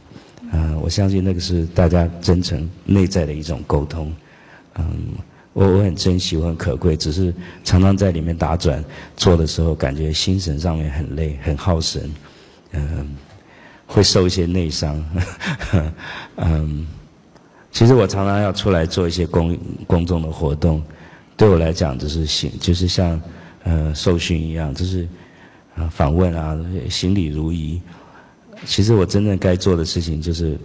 [0.54, 4.14] 嗯，我相信那个是大家真诚内在的一种沟通。
[4.76, 4.86] 嗯。
[5.54, 8.84] 我我很珍惜，我很可贵，只是常常在里面打转
[9.16, 12.12] 做的时候，感觉心神上面很累，很耗神，
[12.74, 13.16] 嗯，
[13.88, 15.02] 会受一些内伤，
[16.36, 16.86] 嗯，
[17.72, 20.84] 其实我常常要出来做一些公公众的活动，
[21.38, 23.18] 对我来讲就是行，就是像
[23.66, 25.06] 呃受训一样，就是
[25.76, 26.58] 啊访问啊，
[26.90, 27.82] 行礼如仪。
[28.66, 30.58] 其实我真正该做的事情就是，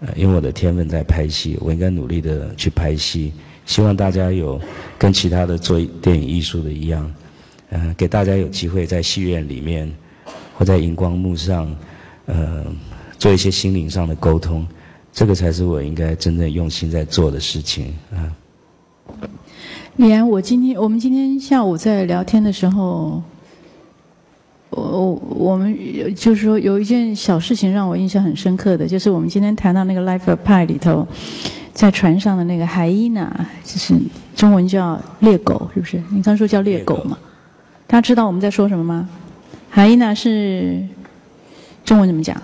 [0.00, 3.32] 呃，因为我的天分在拍戏，我应该努力的去拍戏。
[3.66, 4.60] 希望大家有
[4.98, 7.14] 跟其他的做电影艺术的一样，
[7.68, 9.88] 呃，给大家有机会在戏院里面
[10.56, 11.76] 或在荧光幕上，
[12.26, 12.64] 呃，
[13.18, 14.66] 做一些心灵上的沟通，
[15.12, 18.32] 这个才是我应该真正用心在做的事情啊。
[19.96, 23.22] 李安，我今天我们今天下午在聊天的时候，
[24.70, 25.76] 我我们
[26.14, 31.06] 就是说有一件小事情让我印象很深刻的，就是我们今天谈到那个《Life of Pi》里头。
[31.74, 33.26] 在船上的那个海伊娜，
[33.64, 33.94] 就是
[34.36, 36.02] 中文叫猎狗，是不是？
[36.10, 37.16] 你刚说叫猎狗嘛？
[37.86, 39.08] 大家知道我们在说什么吗？
[39.70, 40.86] 海伊娜是
[41.82, 42.36] 中文怎么讲？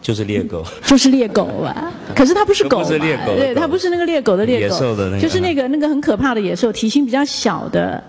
[0.00, 0.64] 就是猎狗。
[0.84, 1.92] 就是猎狗啊！
[2.16, 8.02] 可是它不是狗，不是猎狗，对，它不是那个猎狗的猎狗，野兽的那个，就是那个那个很可怕的野兽，体型比较小的，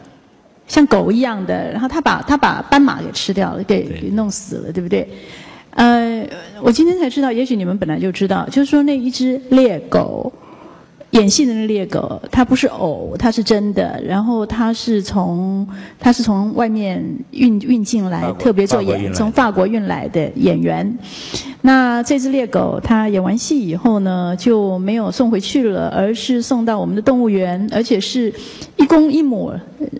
[0.67, 1.71] 像狗一样的。
[1.71, 5.07] 然后它把它把斑马给吃掉了，给给弄死了，对不对？
[5.71, 6.27] 呃，
[6.61, 10.31] 我今天才知道，也许你们本来就知道，就是说那一只猎狗，
[11.11, 14.01] 演戏的那猎狗，它不是偶，它是真的。
[14.05, 15.67] 然后它是从
[15.99, 20.97] 它是从外面运运进来，特别做演，从法国运来的演员。
[21.63, 28.33] 那这只猎狗，它演完戏以后呢，就没有送回去了，而是送到我们的动物园，而且是
[28.77, 29.51] 一公一母，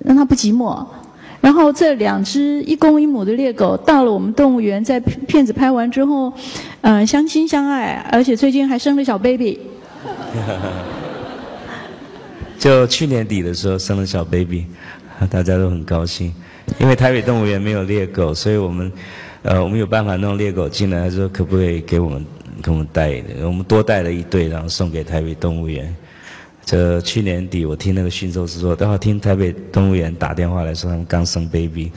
[0.06, 0.84] 让它不寂寞。
[1.41, 6.32] 然后这两只一公一母的猎狗到了我们动物园，在片子拍完之后，
[6.82, 9.60] 嗯，相亲相爱，而且最近还生了小 baby。
[12.62, 14.67] 就去年底的时候生了小 baby，
[15.32, 16.32] 大家都很高兴。
[16.80, 18.91] 因为台北动物园没有猎狗，所以我们
[19.41, 22.24] 呃，我们有办法弄猎狗进来，他说可不可以给我们
[22.62, 23.19] 给我们带？
[23.43, 25.91] 我们多带了一对，然后送给台北动物园。
[26.63, 31.91] 这去年底我听那个驯兽师说，待会听台北动物园打电话来说他们刚生 baby。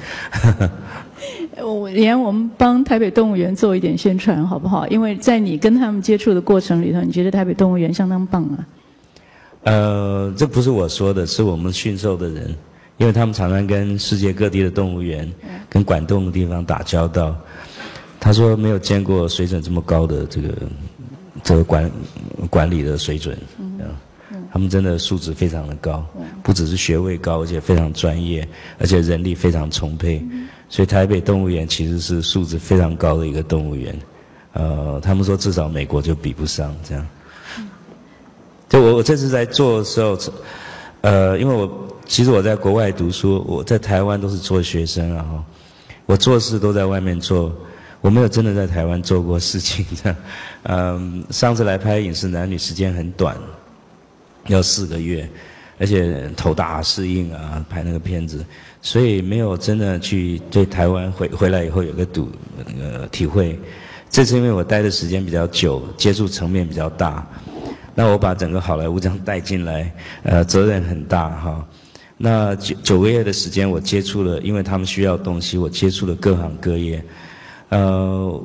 [1.63, 4.89] 我连我们帮台北动物园做一点宣传好不好？
[4.89, 8.65] 因为在你跟他们接触的过程里头，你觉得台北动物园相当棒啊。
[9.65, 12.55] 呃，这不是我说的，是我们驯兽的人，
[12.99, 15.31] 因为他们常常跟世界各地的动物园、
[15.69, 17.37] 跟管动的地方打交道。
[18.21, 20.49] 他说没有见过水准这么高的这个
[21.43, 21.91] 这个管
[22.49, 23.81] 管理的水准，嗯，
[24.53, 26.07] 他们真的素质非常的高，
[26.43, 28.47] 不只是学位高，而且非常专业，
[28.79, 30.25] 而且人力非常充沛。
[30.69, 33.99] 所以台北动物园其实是素质非常高的一个动物园。
[34.53, 37.07] 呃，他们说至少美国就比不上这样。
[38.81, 40.19] 我我这次在做的时候，
[41.03, 41.71] 呃，因为我
[42.07, 45.43] 其实我在国外读书，我在台湾都是做学生，然后
[46.07, 47.53] 我做事都在外面做，
[48.01, 50.17] 我没有真的在台湾做过事情的。
[50.65, 53.37] 嗯，上次来拍《影视男女》时间很短，
[54.49, 55.29] 要四个月，
[55.79, 58.45] 而且头大适应啊，拍那个片子，
[58.83, 62.31] 所以没有真的去对台湾回回来以后有个读
[62.67, 63.59] 那个体会。
[64.11, 67.27] 这次因为我待的时间比较久，接触层面比较大。
[67.95, 69.93] 那我把整个好莱坞这样带进来，
[70.25, 71.67] 呃，责任很大哈。
[72.17, 77.03] 那九九个月的时间，我接触了，因为他们需要东西，我接触了各行各业。
[77.71, 78.43] 呃，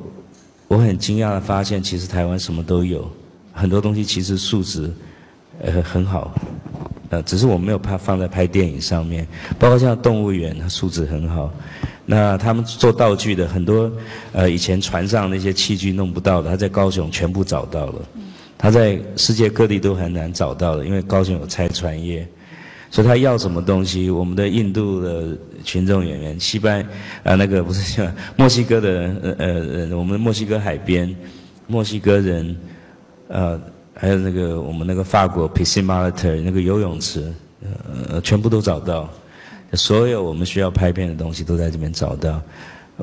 [0.68, 3.10] 我很惊讶的发现，其实台湾什么都有，
[3.52, 4.90] 很多东西其实素质
[5.62, 6.32] 呃很好，
[7.10, 9.26] 呃，只是我没有拍放在拍电影上面。
[9.58, 11.52] 包括像动物园，它素质很好。
[12.06, 13.90] 那他们做道具的很多，
[14.32, 18.02] 呃，以前船上那些器具弄不到的，他在高雄全部找到了。
[18.62, 22.28] 他在世界各地都很难找到的，因为高雄有拆船业，
[22.90, 26.86] 所以他要什么东西，我们的印度的群众演员，西班
[27.22, 29.46] 啊那个不是像墨西哥的呃
[29.88, 31.16] 呃我们墨西哥海边，
[31.66, 32.54] 墨西哥人，
[33.28, 33.58] 呃
[33.94, 37.32] 还有那个我们那个法国 p i s c i m a l t e r 那个游泳池，
[38.10, 39.08] 呃全部都找到，
[39.72, 42.42] 所有我们需要拍片的东西都在这边找到。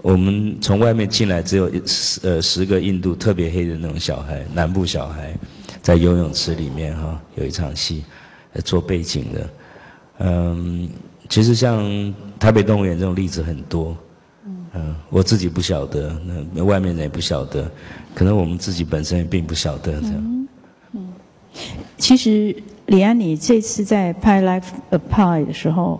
[0.01, 5.33] 我们从外面进来，只有十呃十个印度特别黑的那种小孩，南部小孩，
[5.81, 8.03] 在游泳池里面哈，有一场戏，
[8.63, 9.49] 做背景的。
[10.19, 10.89] 嗯，
[11.29, 13.95] 其实像台北动物园这种例子很多。
[14.73, 16.15] 嗯，我自己不晓得，
[16.53, 17.69] 那外面人也不晓得，
[18.13, 20.47] 可能我们自己本身也并不晓得这样。
[20.93, 21.07] 嗯，
[21.97, 22.55] 其实
[22.88, 25.99] 李安，你这次在拍《Life Apart》的时候，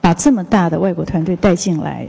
[0.00, 2.08] 把这么大的外国团队带进来。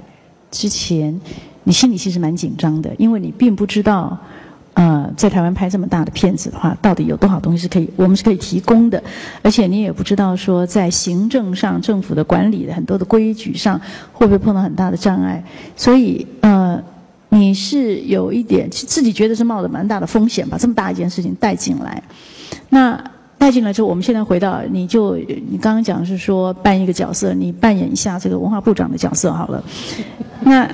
[0.49, 1.19] 之前，
[1.63, 4.17] 你心里其实蛮紧张的，因为你并不知道，
[4.73, 9.01] 呃，在台湾拍这么大的片子的话，到底有多少东西是可以我们是可以提供的，
[9.41, 13.79] 而且你也不知道说在行政上、政府的管理的很多的规矩上
[14.13, 15.43] 会不会碰到很大的障碍，
[15.75, 16.81] 所以呃，
[17.29, 22.01] 你是有一点自己觉得是冒着蛮大的风险把这么大一件事情带进来，
[22.69, 23.03] 那。
[23.37, 29.63] 带进来之后，我们现在回到，你就你刚刚讲是说扮一个角色，你扮演一下这个文化部长的角色好了。
[30.41, 30.67] 那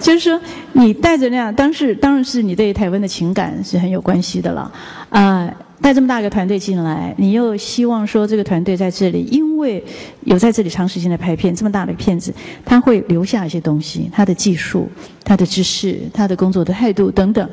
[0.00, 0.40] 就是说，
[0.72, 4.72] 你带着那样，当时当然是你对台湾的情感是很有关系的了，
[5.10, 5.52] 啊。
[5.82, 9.82] 带这么大一个团队进来，你又希望说这个团队在这里，因为
[10.22, 12.32] 有在这里长时间的拍片，这么大的片子，
[12.64, 14.88] 他会留下一些东西，他的技术、
[15.24, 17.50] 他的知识、他的工作的态度等等。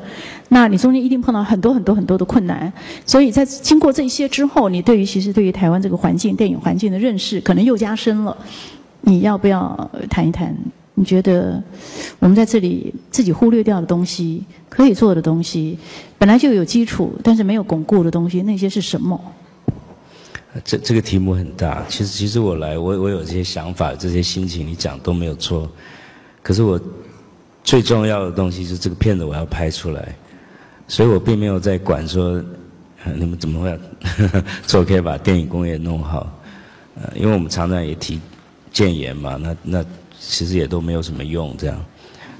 [0.48, 2.72] 那你中间一定碰到很多很多很多的困难，
[3.04, 8.36] 所以在经过这些之后，你对于其实对于台湾这个环境、电影环境的认识可能又加深了。
[9.02, 10.56] 你要不要谈一谈？
[11.00, 11.62] 你觉得
[12.18, 15.78] 我们在这里自己忽略掉的东西，可以做的东西，
[16.18, 19.18] 本来就有基础，但是没有巩固的东西，那些是什么？
[20.62, 21.82] 这这个题目很大。
[21.88, 25.66] 其实，其实我来，我我有这些想法，这些心情，你讲都没有错。
[26.42, 26.78] 可是我
[27.64, 30.14] 最重要的东西是这个片子我要拍出来，
[30.86, 32.44] 所以我并没有在管说
[33.16, 33.80] 你们怎么会
[34.66, 36.30] 做可以把电影工业弄好。
[37.00, 38.20] 呃，因为我们常常也提
[38.70, 39.84] 建言嘛，那那。
[40.20, 41.84] 其实也都没有什么用，这样。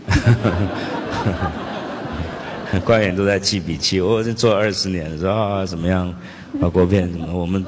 [2.84, 6.14] 官员都在记笔记，我是做二十年，说啊怎么样，
[6.60, 7.26] 把国片怎么？
[7.32, 7.64] 我们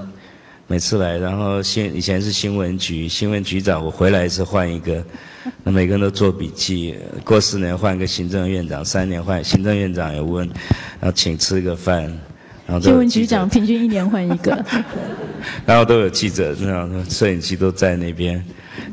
[0.69, 5.05] 每次来，然后新以前是新闻局，新闻局长，我回来一次换一个，
[5.65, 6.95] 那每个人都做笔记。
[7.25, 10.47] 过四年换个行政院长，三年换行政院长也问，
[11.01, 12.03] 然后请吃个饭，
[12.67, 14.65] 然后新闻局长平均一年换一个，
[15.67, 18.43] 然后都有记者，那样摄影机都在那边。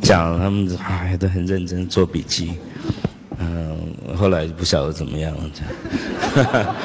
[0.02, 2.54] 讲他们哎都很认真做笔记，
[3.38, 3.78] 嗯，
[4.16, 6.76] 后来不晓得怎么样了，这样。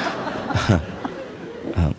[1.77, 1.93] 嗯，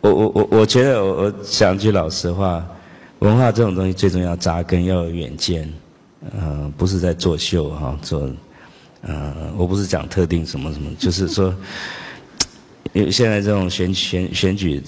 [0.00, 2.66] 我我我我觉得我我讲句老实话，
[3.20, 5.72] 文化这种东西最重要扎根要有远见，
[6.36, 8.28] 嗯，不是在作秀哈做，
[9.02, 11.54] 呃，我不是讲特定什么什么，就是说，
[12.92, 14.82] 因为现在这种选选选举，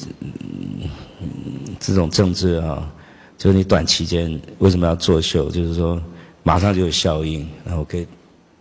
[1.79, 2.91] 这种政治啊，
[3.37, 5.51] 就是你短期间为什么要作秀？
[5.51, 6.01] 就是说，
[6.43, 8.07] 马上就有效应，然后可以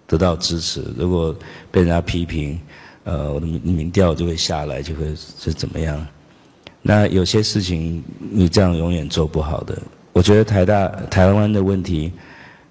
[0.07, 0.83] 得到支持。
[0.97, 1.35] 如果
[1.71, 2.59] 被人家批评，
[3.03, 6.05] 呃，我的民民调就会下来，就会是怎么样？
[6.81, 9.77] 那有些事情你这样永远做不好的。
[10.13, 12.11] 我觉得台大台湾的问题。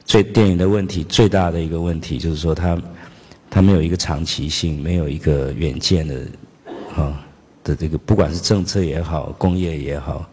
[0.06, 2.78] 最电影的问题最大的一个问题就是说，它
[3.48, 6.26] 它没有一个长期性，没有一个远见的
[6.94, 7.24] 啊
[7.64, 10.28] 的这个，不管是政策也好，工业也好，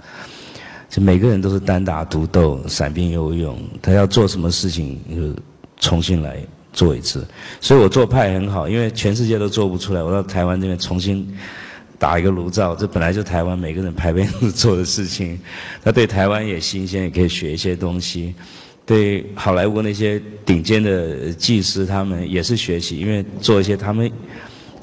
[0.91, 5.41] 就每个人都是单打独斗，散兵游勇，他要做什么事情就
[5.79, 6.37] 重新来
[6.73, 7.25] 做一次。
[7.61, 11.33] 所以我做派很好，因为全世界都做不出来，我到台湾这边重新
[11.97, 15.39] 打一个炉灶，这本来就台湾每个人排片做的事情，
[15.81, 18.35] 那对台湾也新鲜，也可以学一些东西。
[18.85, 24.11] 对好莱坞那些顶尖的技师，他们也是学习，因为做一些他们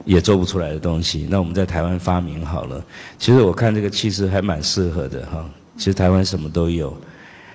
[0.07, 1.27] 也做不出来的东西。
[1.29, 2.83] 那我们在台湾发明好了。
[3.19, 5.45] 其实我看这个气势还蛮适合的哈。
[5.79, 6.95] 其实台湾什么都有，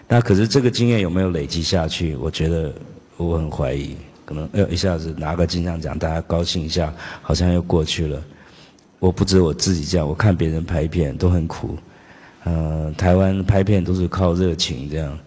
[0.07, 2.15] 那可是这个经验有没有累积下去？
[2.15, 2.74] 我觉得
[3.17, 3.95] 我很怀疑。
[4.26, 8.24] 可能呃一下子拿个金像奖，大家高兴一下，好像又过去了。
[8.97, 11.78] 我不止我自己这样，我看别人拍片都很苦。
[12.45, 15.19] 呃，台湾拍片都是靠热情这样。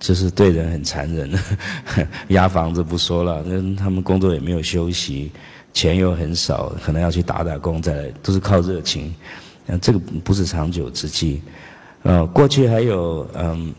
[0.00, 1.30] 就是对人很残忍，
[2.28, 5.30] 压房子不说了，那他们工作也没有休息，
[5.72, 9.14] 钱又很少，可能要去打打工再来，都是靠热情，
[9.64, 11.40] 那这个不是长久之计。
[12.04, 13.74] 呃，过去还有嗯，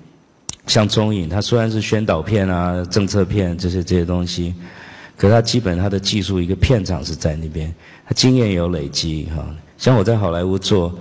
[0.67, 4.53] 像中影，它虽然是宣导片啊、政策片这些这些东西，
[5.17, 7.73] 可它基本它的技术一个片场是在那边，
[8.05, 9.43] 它经验有累积哈。
[9.77, 10.93] 像我在好莱坞做，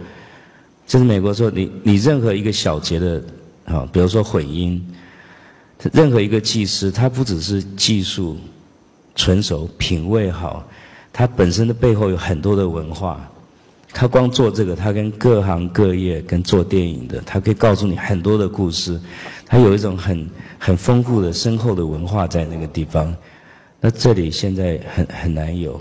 [0.86, 3.22] 就是美国做，你你任何一个小节的。
[3.64, 4.86] 啊，比如说混音，
[5.90, 8.36] 任何一个技师，他不只是技术
[9.14, 10.62] 纯熟、品味好，
[11.10, 13.26] 他本身的背后有很多的文化。
[13.94, 19.00] 他光做这个，他跟各行各业、跟做电影的，他可以告诉你很多的故事。
[19.46, 20.28] 他有一种很
[20.58, 23.14] 很丰富的、深厚的文化在那个地方。
[23.80, 25.80] 那这里现在很很难有，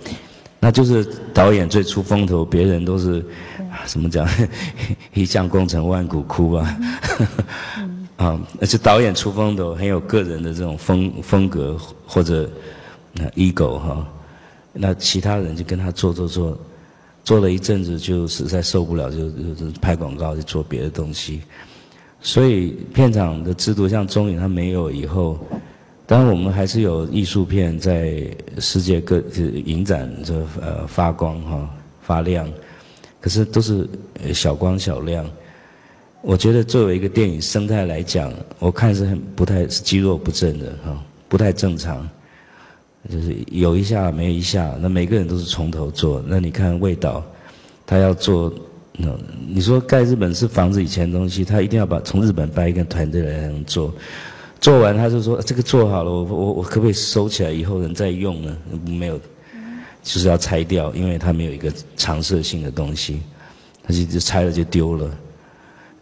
[0.60, 3.26] 那就是导演最出风头，别人都是。
[3.88, 4.30] 什么讲？
[5.16, 6.80] 一将功成万骨枯啊！
[8.18, 12.48] 啊，而且导演出风头，很有个人的这种风风格或者
[13.14, 14.08] 那 ego 哈。
[14.72, 16.56] 那其他人就跟他做做做，
[17.24, 21.42] 做了一阵子就实在受不了，就就拍广告，就做别的东西。
[22.22, 25.40] 所以片场的制度像中影，它没有以后，
[26.06, 28.26] 当然我们还是有艺术片在
[28.60, 29.24] 世界各
[29.66, 31.70] 影展这呃发光哈
[32.02, 32.48] 发亮。
[33.20, 33.88] 可是都是
[34.34, 35.26] 小光小亮，
[36.22, 42.06] 我觉得作为一个电影生态来讲，我看是很不太是肌肉不正的哈，不太正常，
[43.10, 46.24] 就是有一下没一下，那每个人都是从头做。
[46.28, 47.24] 那你看味道，
[47.86, 48.54] 他要做，
[48.98, 49.10] 那
[49.48, 53.94] 你说盖日本是房子以前的东西，他一定要把从日本搬一个团队来能做，
[54.60, 58.58] 做完他就说这个做好了，我我我可不可以收起来以后人再用呢？
[58.86, 59.20] 没有。
[60.06, 63.22] 就是要拆掉，因为它没有一个常设性的东西，
[63.82, 65.18] 它就就拆了就丢了，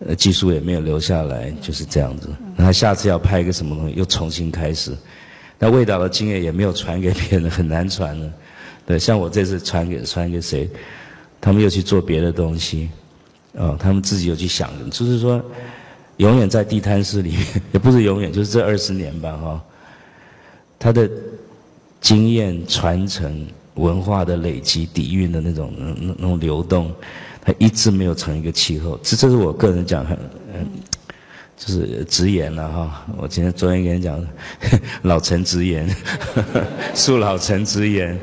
[0.08, 2.28] 呃，技术也没有留下来，就是这样子。
[2.56, 4.92] 那他下次要拍一个什么东西，又重新开始。
[5.62, 8.34] 那味道的经验也没有传给别人，很难传的。
[8.86, 10.68] 对，像我这次传给传给谁，
[11.40, 12.90] 他们又去做别的东西，
[13.54, 15.40] 哦，他们自己又去想，就是说，
[16.18, 19.64] 永远在地摊式里面， 也不是永远，就是这二十年吧，哈，
[20.80, 21.08] 他的
[22.02, 23.48] 经验传承。
[23.76, 26.94] 文化的累积、底蕴的那种、那那种流动，
[27.42, 29.00] 他一直没有成一个气候。
[29.02, 30.18] 这这是我个人讲很
[30.54, 30.68] 嗯，
[31.58, 33.06] 就是直言了哈。
[33.18, 34.26] 我今天昨天跟你讲，
[35.04, 35.88] 老陈直言，
[36.96, 38.20] 恕老陈直言。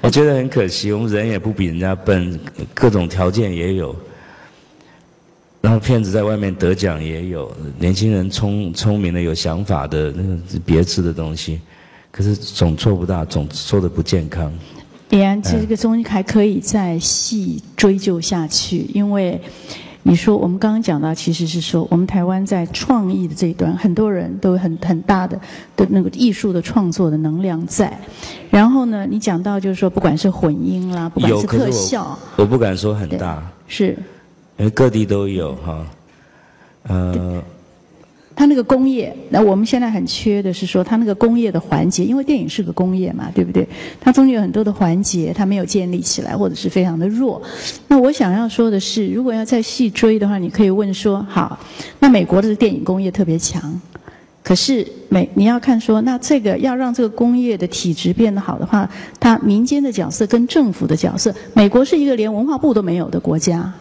[0.00, 2.38] 我觉得很可惜，我们人也不比人家笨，
[2.74, 3.94] 各种条件也有，
[5.60, 11.60] 然后骗子在外面得奖也有，年轻人聪聪明的、有想法的那个别致的东西。
[12.10, 14.52] 可是总做不大，总做的不健康。
[15.10, 19.40] 李安，这个东西还可以再细追究下去，因为
[20.02, 25.40] 你说我们刚刚讲到，其实是说我们台湾在创意的这一端，很多人都很很大的
[25.76, 27.96] 的那个艺术的创作的能量在。
[28.50, 33.96] 然后呢，你讲到就是说，不管是混音啦，不管是特效，我不敢说很大，是，
[34.58, 35.86] 因为各地都有哈，
[36.88, 37.42] 呃。
[38.34, 43.66] 它那个工业，那我们现在很缺的是说，它那个工业的环节，因为电影是个工业嘛，对不对？
[44.00, 47.40] 它中间有很多的环节，它没有建立起来，或者是非常的弱。
[47.88, 51.58] 那我想要说的是，如果要再细追的话，你可以问说：好，
[52.00, 53.80] 那美国的电影工业特别强，
[54.42, 58.88] 可是美你要看说，那这个要让这个工业的体质变得好的话，
[59.20, 63.72] 它民间的角色跟政府的角色，美国是一个连文化部都没有的国家。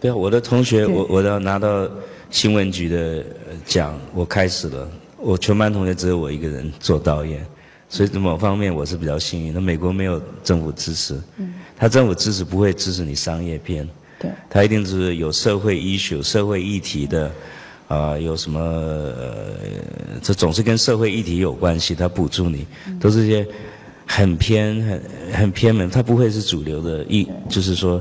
[0.00, 1.88] 对啊，我的同学，我我要拿到
[2.30, 3.24] 新闻局的
[3.66, 7.44] 奖，我开始了，我全班同学只有我一个人做导演，
[7.88, 9.52] 所以某方面我是比较幸运。
[9.52, 11.20] 那美国没有政府支持，
[11.76, 17.30] 他政府支持不会支持你商业片，对，他一定是有社会 issue、社会议题的。
[17.90, 18.60] 啊，有什么？
[18.60, 19.56] 呃，
[20.22, 22.64] 这总是跟社会议题有关系，他补助你，
[23.00, 23.44] 都是些
[24.06, 25.02] 很偏、很
[25.32, 28.00] 很偏门，他不会是主流的，一就是说，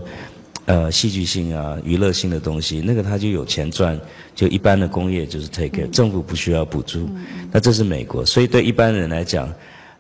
[0.70, 4.00] 呃，戏剧性啊、娱乐性的东西，那个他就有钱赚，
[4.36, 7.10] 就一般的工业就是 take care，政府不需要补助。
[7.52, 9.52] 那这是美国，所以对一般人来讲，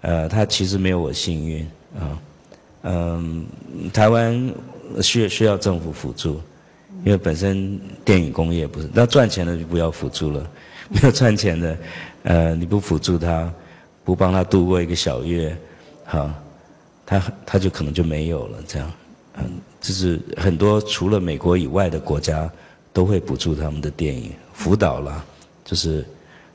[0.02, 1.68] 呃，他其实没有我幸运
[1.98, 2.22] 啊。
[2.84, 3.46] 嗯，
[3.92, 4.54] 台湾
[5.02, 6.40] 需需要政府辅助。
[7.06, 10.46] 因为本身电影工业不是，那赚钱的就不要辅助了，
[10.92, 11.78] 没有赚钱的，
[12.24, 13.52] 呃，你不辅助他，
[14.04, 15.58] 不帮他度过一个小月，
[16.04, 16.30] 好，
[17.06, 18.92] 他他就可能就没有了，这样，
[19.38, 19.46] 嗯，
[19.82, 22.50] 就是很多除了美国以外的国家
[22.92, 25.24] 都会补助他们的电影，辅导了，
[25.66, 26.06] 就是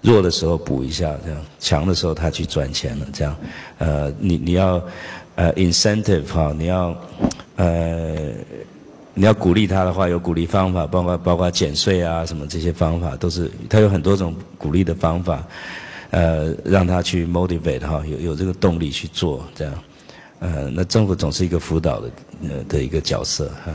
[0.00, 3.36] 弱的时候补一下，这样，强的时候他去赚钱了，这样，
[3.78, 4.82] 呃，你你要
[5.34, 6.96] 呃 incentive 哈，你要
[7.56, 8.32] 呃。
[9.16, 15.46] 你要鼓励他的话，有鼓励方法，包括包括减税啊，什么这些方法都是，他有很多种鼓励的方法，
[16.10, 19.72] 呃，让他去 motivate 哈，有有这个动力去做这样，
[20.44, 22.10] 呃，那政府总是一个辅导的
[22.42, 23.72] 呃的一个角色哈。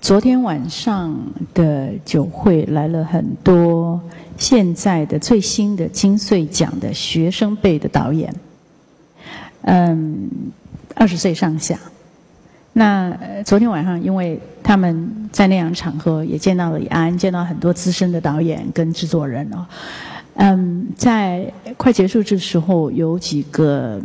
[0.00, 1.16] 昨天晚上
[1.54, 4.00] 的酒会来了很多
[4.36, 8.34] 现在的最新的金穗奖的学生辈的导演，
[9.60, 10.28] 嗯，
[10.96, 11.78] 二十岁上下。
[12.72, 19.64] 那昨天晚上，因为他们在那样场合也见到了李安，见到很多资深的导演跟制作人哦。
[20.34, 24.00] 嗯，在快结束的时候，有几个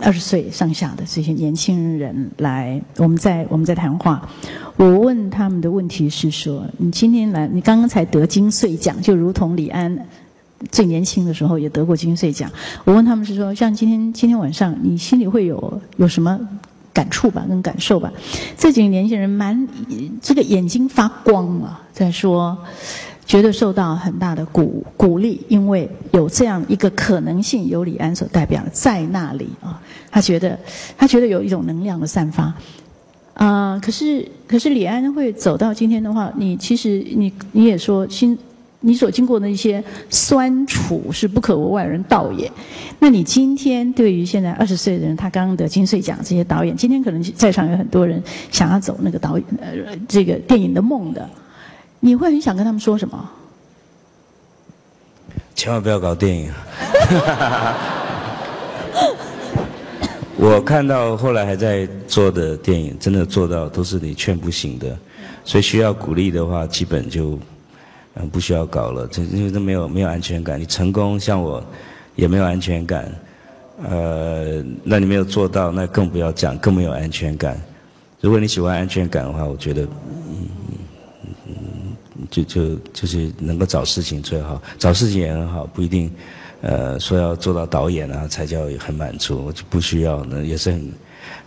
[0.00, 4.28] 二十岁上下的这些年轻人来，我们在我们在谈话。
[4.76, 10.06] 我问他们的问题是说：你今天来，你刚刚才得金穗奖，就如同李安
[10.70, 12.50] 最年轻的时候也得过金穗奖。
[12.84, 16.38] 我问他们是说，像今天今天晚上，你心里会有有什么？
[16.90, 18.12] 感触吧，跟感受吧。
[18.56, 19.68] 这几个年轻人满
[20.20, 22.58] 这个眼睛发光啊，在说，
[23.24, 29.80] 觉得受到很大的鼓鼓励，因为有这样一个可能性，由李安所代表在那里啊，
[30.10, 30.58] 他觉得
[30.96, 32.52] 他觉得有一种能量的散发
[33.34, 33.78] 啊。
[33.82, 38.38] 可是可是李安会走到今天的话，你其实你你也说心。
[38.80, 42.48] 你所经过的一些酸楚是不可为外人道也。
[43.00, 49.72] 那你今天对于现在二十岁的人，他刚刚得金穗奖这些导演，今天可能在场有很多人想要走那个导演呃
[50.06, 51.28] 这个电影的梦的，
[51.98, 53.28] 你会很想跟他们说什么？
[55.56, 56.48] 千万不要搞电影。
[60.38, 64.96] 我看到后来还在做的电影，真的做到都是你劝不醒的，
[65.44, 67.38] 所以需要鼓励的话，基本就。
[68.20, 70.60] 嗯，不需要搞了，这因为都没有没有安全感。
[70.60, 71.62] 你成功像我，
[72.16, 73.08] 也没有安全感。
[73.88, 77.60] 呃，那你没有做到，那更不要讲，更没有安全感。
[78.20, 80.48] 如果你喜欢安全感的话，我觉得，嗯
[81.46, 86.10] 嗯，就就就是能够找事情最好，找事情也很好，不一定，
[86.60, 90.92] 呃，说要做到导演啊才叫很满足，就不需要，那也是很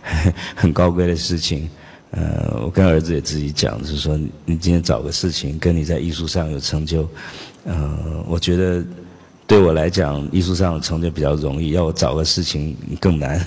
[0.56, 1.68] 很高贵的事情。
[2.12, 7.08] 呃，我跟儿子也自己讲，就是说，你今天找个事情跟你在艺术上有成就，
[7.64, 8.84] 呃，我觉得
[9.46, 13.42] 对我来讲，艺术上的成就比较容易，要我找个事情更难，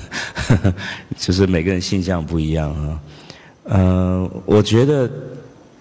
[1.18, 3.00] 就是每个人性向不一样啊。
[3.66, 5.08] 呃，我觉得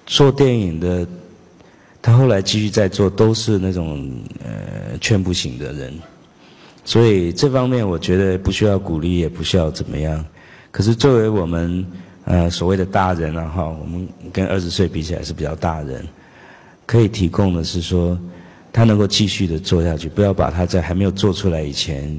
[0.04, 1.06] 做电影的，
[2.02, 4.12] 他后来继续在做，都是那种
[4.44, 5.92] 呃劝不醒的人，
[6.84, 10.24] 所以这方面我觉得不需要鼓励，也不需要怎么样。
[10.70, 11.86] 可是作为我们。
[12.26, 16.02] 呃，所谓的大人啊，哈，我们跟二十岁比起来是比较大人，
[16.86, 18.18] 可以提供的是说，
[18.72, 22.18] 他能够继续的做下去，不要把他在还没有做出来以前，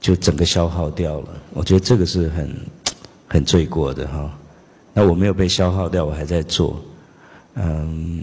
[0.00, 1.28] 就整个消耗掉了。
[1.52, 2.56] 我觉得这个是很
[3.26, 4.30] 很罪过的哈。
[4.92, 6.80] 那我没有被消耗掉，我还在做，
[7.54, 8.22] 嗯，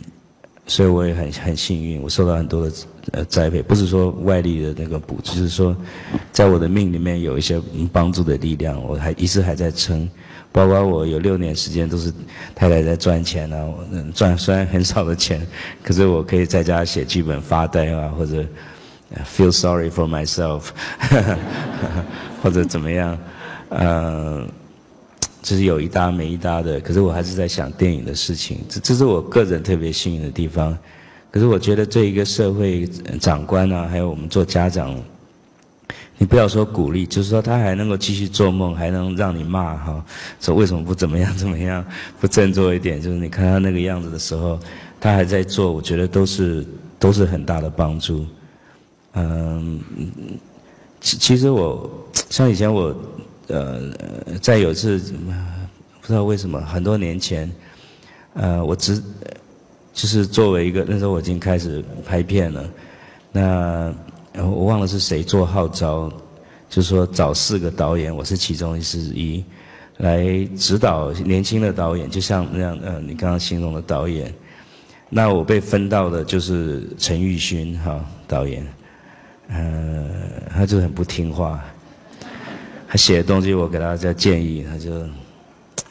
[0.72, 2.72] 所以我也很很幸运，我受到很多的
[3.12, 5.76] 呃栽培，不是说外力的那个补，就是说，
[6.32, 7.62] 在我的命里面有一些
[7.92, 10.10] 帮助的力量，我还一直还在撑。
[10.50, 12.10] 包括我有六年时间都是
[12.56, 13.68] 太太在赚钱啊，
[14.16, 15.46] 赚虽然很少的钱，
[15.84, 18.46] 可是我可以在家写剧本发呆啊，或者
[19.26, 20.70] feel sorry for myself，
[22.42, 23.18] 或者怎么样，
[23.68, 24.48] 呃，
[25.42, 30.78] 就是有一搭没一搭的，可是我还是在想电影的事情，这这是我个人特别幸运的地方。
[31.32, 32.86] 可是我觉得对一个社会
[33.20, 34.94] 长官啊，还有我们做家长，
[36.18, 40.06] 你不要说鼓励，就是说他还能够继续做梦，还能让你骂哈，
[40.42, 41.84] 说为什么不怎么样怎么样，
[42.20, 43.02] 不振作一点？
[43.02, 44.60] 就是你看他那个样子的时候，
[45.00, 46.66] 他还在做，我觉得都是
[47.00, 48.26] 都是很大的帮助。
[49.14, 49.80] 嗯，
[51.00, 51.90] 其其实我
[52.30, 52.94] 像以前我
[53.52, 54.98] 呃在有次
[56.02, 57.52] 不知道为什么很多年前，
[58.34, 59.02] 呃我只。
[59.94, 62.70] 就是作为一个那时候我已经开始拍片了，
[63.30, 63.94] 那
[64.36, 66.10] 我忘了是谁做号召，
[66.70, 69.44] 就是说找四个导演，我是其中一之一，
[69.98, 74.34] 来指导年轻的导演，就像那样呃你刚刚形容的导演，
[75.10, 78.66] 那我被分到的就是陈玉勋哈导演，
[79.50, 80.06] 呃
[80.54, 81.62] 他就很不听话，
[82.92, 84.92] 他写的东西我给他在建议，他就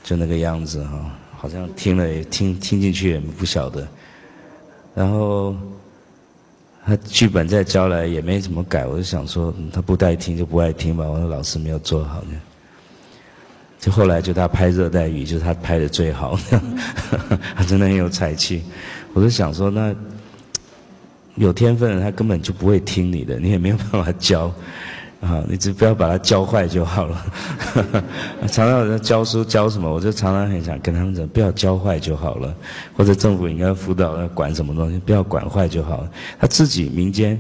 [0.04, 1.10] 就那个样子哈。
[1.34, 3.88] 好像听了也听听进去也不晓得，
[4.94, 5.56] 然后
[6.84, 12.38] 他剧本再交来也没怎么改，我就想说他不爱听就不爱听吧，我说老师没有做好呢。
[13.78, 16.38] 就后来就他拍《热带雨》，就是他拍的最好，
[17.56, 18.62] 他真的很有才气。
[19.14, 19.96] 我就想说那
[21.36, 24.52] 有天分的他根本就不会听你的，你也没有办法教。
[25.20, 27.26] 啊，你只不要把它教坏就好了。
[28.48, 32.54] 常常有人教书教什么，我就常常很想跟他们讲，不要教坏就好了。
[32.96, 36.10] 或者政府应该辅导要管什么东西，不要管坏就好了。
[36.38, 37.38] 他自己民间，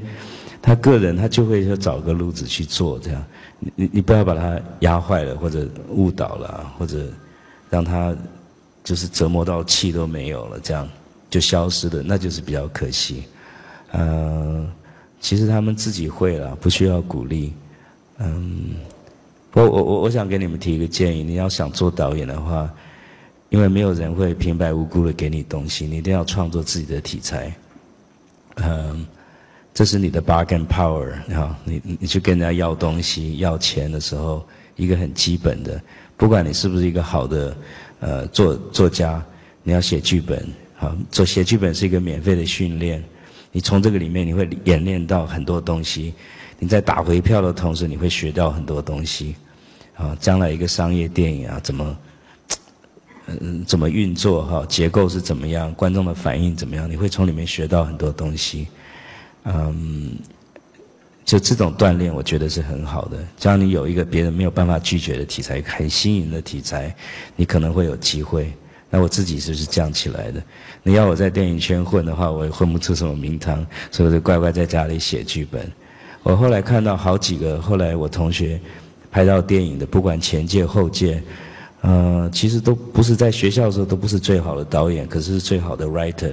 [0.60, 3.24] 他个人他就会说找个路子去做这样。
[3.74, 7.06] 你你不要把他压坏了，或者误导了，或者
[7.70, 8.14] 让他
[8.84, 10.86] 就是折磨到气都没有了，这样
[11.30, 13.24] 就消失了，那就是比较可惜。
[13.92, 14.66] 呃，
[15.18, 17.54] 其实他们自己会了，不需要鼓励。
[18.22, 18.74] 嗯，
[19.54, 22.70] 我我我我想给你们提一个建议，你要想做导演的话，
[23.48, 27.50] 因为没有人会平白无故的给你东西，你一定要创作自己的题材。
[28.56, 29.06] 嗯，
[29.72, 34.46] 这是你的 bargain power 哈，你你去跟人家要东西要钱的时候，
[34.76, 35.80] 一个很基本的，
[36.18, 37.56] 不管你是不是一个好的
[38.00, 39.24] 呃作作家，
[39.62, 40.46] 你要写剧本，
[40.76, 43.02] 好，做写剧本是一个免费的训练，
[43.50, 46.12] 你从这个里面你会演练到很多东西。
[46.60, 49.34] 你在打回票的同时，你会学到很多东西，
[49.96, 51.98] 啊，将来一个商业电影啊，怎么，
[53.26, 58.68] 嗯，怎么运作哈，结构是怎么样，观众的反应怎么样，你会从里面学到很多东西，
[59.44, 60.18] 嗯，
[61.24, 63.16] 就这种锻炼，我觉得是很好的。
[63.38, 66.94] 只要你有一个别人没有办法拒绝的题材，很新颖的题材，
[67.36, 68.52] 你可能会有机会。
[68.90, 70.42] 那我自己就是这样起来的。
[70.82, 75.70] 你要我在电影圈混的话，我也混不出什么名堂，所以我就乖乖在家里写剧本。
[76.22, 78.60] 我后来看到好几个，后来我同学
[79.10, 81.22] 拍到电影的，不管前届后届，
[81.80, 86.32] 呃，其实都不是在学校的时候都不是最好的导演，可是最好的 writer，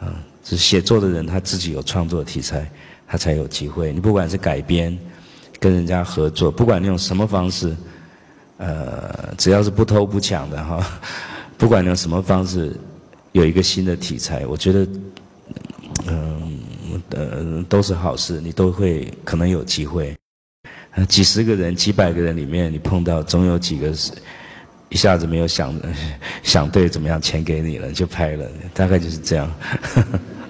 [0.00, 2.68] 啊，是写作的人他自己有创作题材，
[3.06, 3.92] 他才有机会。
[3.92, 4.98] 你不管是改编，
[5.60, 7.76] 跟人家合作，不管你用什么方式，
[8.56, 10.84] 呃，只要是不偷不抢的哈，
[11.58, 12.74] 不管你用什么方式，
[13.32, 14.88] 有一个新的题材，我觉得，
[17.12, 20.16] 呃，都是好事，你都会可能有机会。
[21.08, 24.12] 几十个人、几百个人里面，你碰到总有几个是
[24.90, 25.74] 一下子没有想
[26.42, 29.50] 想对，怎么样钱给你了就拍了，大概就是这样。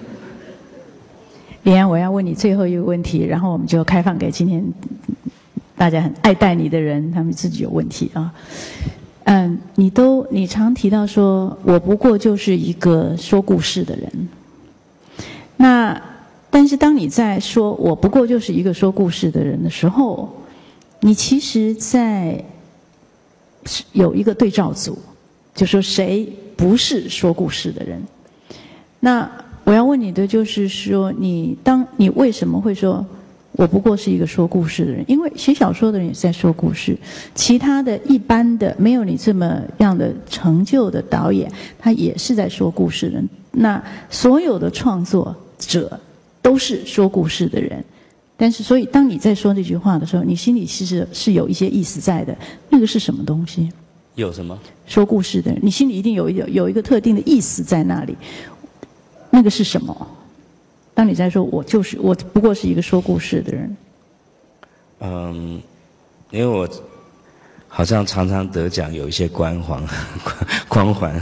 [1.63, 4.61] 李安，我要问你最后一个问题，然后我们就开放给今天
[5.77, 8.33] 大家很爱戴你的人，他们自己有问题啊。
[9.23, 14.27] 嗯，你都你常提到说，我不过就是一个说故事的人，
[15.55, 16.12] 那。
[16.53, 20.31] 但是当你在说“我不过就是一个说故事的人”的时候，
[20.99, 22.39] 你其实在
[23.91, 24.95] 有一个对照组，
[25.55, 27.99] 就说谁不是说故事的人？
[28.99, 29.27] 那
[29.63, 33.03] 我要问你的就是说，你当你为什么会说
[33.57, 35.03] “我不过是一个说故事的人”？
[35.09, 36.95] 因为写小说的人也在说故事，
[37.33, 43.19] 其他的一般的没有你这么样的成就的导演，他也是在说故事的。
[43.49, 45.99] 那所有的创作者。
[46.43, 47.83] 都是说故事的人，
[48.37, 52.37] 但是所以当你在说这句话的时候，你心里其实是有一些意思在的。
[52.69, 53.71] 那个是什么东西？
[54.15, 54.59] 有什么？
[54.85, 58.15] 说故事的人，你心里一定有有有一个特定的意思在那里。
[59.31, 60.07] 那个是什么？
[60.93, 63.77] 当你在说“我就是我不过是一个说故事的人”。
[65.01, 65.59] 嗯，
[66.29, 66.69] 因为我
[67.67, 69.83] 好像常常得奖，有一些光环，
[70.69, 71.19] 光环，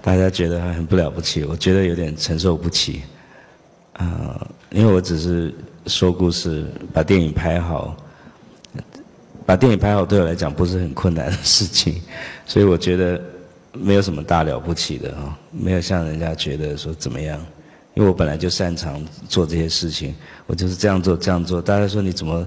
[0.00, 3.02] 大家觉得很不了不起，我觉得有点承受不起。
[3.96, 5.54] 啊，因为我只是
[5.86, 7.96] 说故事，把电影拍好，
[9.44, 12.00] 把电影拍好对我来讲不是很困难的事情，
[12.44, 13.20] 所以我觉得
[13.72, 17.40] 没有什么大了不起的啊，没有像人家觉得说怎么样，
[17.94, 20.14] 因为我本来就擅长做这些事情，
[20.46, 21.62] 我就是这样做这样做。
[21.62, 22.46] 大家说你怎么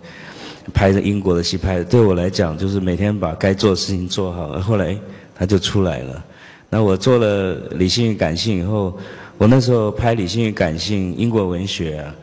[0.71, 1.83] 拍着英国的戏拍的？
[1.85, 4.59] 对我来讲，就是每天把该做的事情做好。
[4.59, 4.95] 后来
[5.33, 6.23] 他就出来了。
[6.69, 8.95] 那我做了理性与感性以后，
[9.39, 12.15] 我那时候拍理性与感性英国文学啊，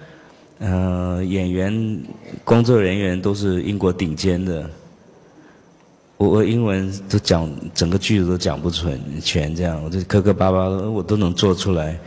[0.58, 1.98] 呃，演员、
[2.44, 4.68] 工作人员都是英国顶尖的。
[6.18, 11.98] 我我英文都讲整个句子都讲不全全这样，我就磕磕巴巴的，我都能做出来。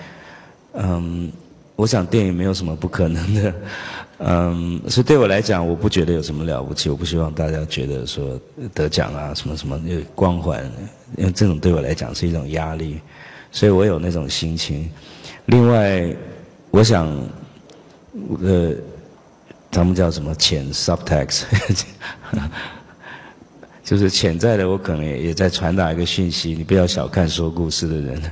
[0.73, 1.31] 嗯，
[1.75, 3.53] 我想电影没有什么不可能的。
[4.21, 8.39] 嗯，所以对我来讲，我不觉得有什么了不起，我不希望大家觉得说
[8.75, 10.63] 得奖啊什么什么有光环，
[11.17, 12.99] 因为这种对我来讲是一种压力，
[13.51, 14.89] 所以我有那种心情。
[15.45, 16.13] 另外，
[16.71, 17.07] 我想，
[18.41, 18.73] 呃，
[19.71, 21.43] 他们叫什么潜 subtext。
[23.83, 28.31] 就是潜在的，我可能也也在传达一个讯息，你不要小看说故事的人，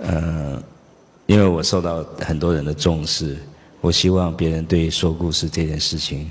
[0.00, 0.60] 嗯，
[1.26, 3.36] 因为我受到很多人的重视，
[3.80, 6.28] 我希望别人对说故事这件事情，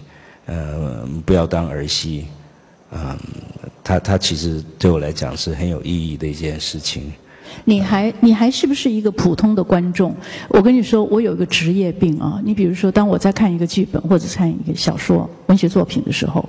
[0.47, 2.25] 呃，不要当儿戏，
[2.91, 3.17] 嗯，
[3.81, 7.13] 他他其实对我来讲是很有意义的一件事情。
[7.65, 10.15] 你还你还是不是一个普通的观众？
[10.47, 12.41] 我跟你说，我有一个职业病啊。
[12.43, 16.47] 你比如说，当我在看一个剧本或者看一个小说、文学作品的时候。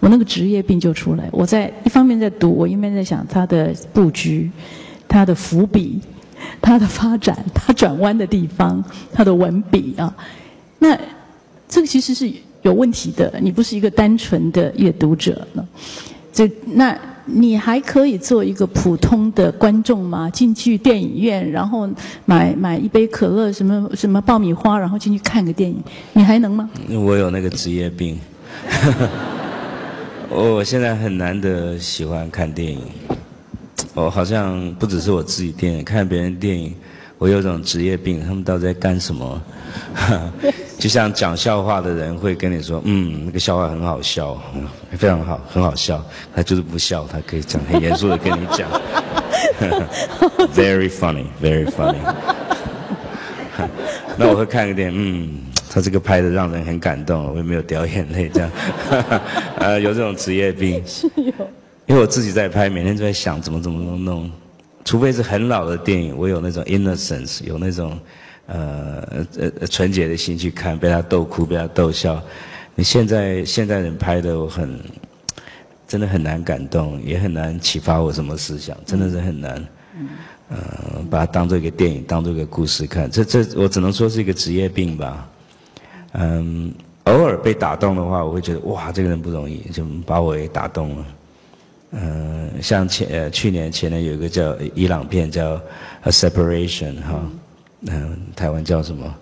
[0.00, 1.26] 我那个职业病就出来。
[1.32, 4.50] 我在一方面在读，我一面在想它的布局、
[5.08, 5.98] 它的伏笔、
[6.60, 8.84] 它的发展、它转弯的地方、
[9.14, 10.14] 它的文笔啊。
[10.78, 10.98] 那
[11.66, 12.30] 这个其实是
[12.60, 13.32] 有问题的。
[13.40, 15.66] 你不是一个单纯的阅读者呢。
[16.30, 20.28] 这那你还可以做一个普通的观众吗？
[20.30, 21.88] 进去电影院，然后
[22.26, 26.68] 买买一杯可乐，什么什么爆米花，然后进去看个电影，你还能吗？
[26.90, 28.18] 我有那个职业病。
[30.30, 32.80] 我现在很难得喜欢看电影，
[33.94, 36.74] 我好像不只是我自己电影，看别人电影，
[37.18, 39.40] 我有种职业病，他们到底在干什么？
[40.78, 44.40] 就像讲笑话的人会跟你说，嗯，那个笑话很好笑，
[44.98, 46.04] 非常好，很好笑。
[46.34, 48.68] 他就是不笑，他可以讲很严肃的跟你讲，
[50.54, 51.98] very funny，very funny。
[54.16, 55.40] 那我会看个电影，嗯。
[55.70, 58.48] 他这个拍的让人很感动，我也没有掉眼泪，这样，
[59.58, 60.80] 呃，有这种职业病。
[60.86, 61.32] 是有。
[61.86, 64.30] 因为我自己在拍，每天都在想怎么怎么怎么弄，
[64.84, 67.98] 除非是很老的电影，我有那种 innocence，有那种
[68.46, 72.22] 呃呃纯洁的心去看，被他逗哭，被他逗笑。
[72.74, 74.78] 你现在现在人拍的，我很
[75.86, 79.66] 真的很难感动，也很难启发我什么思想，真的是很难。
[79.98, 80.08] 嗯。
[80.50, 85.26] 呃，把它当做一个电影，当做一个故事看，这这我只能说是一个职业病吧。
[86.12, 86.72] 嗯，
[87.04, 91.06] 偶尔被打动的话，我会觉得哇，这个人不容易，就把我也打动了。
[91.92, 95.56] 嗯，像前呃去年前年有一个叫伊朗片叫
[96.02, 97.38] 《A Separation》哈，嗯，
[98.34, 99.14] 台湾叫什么？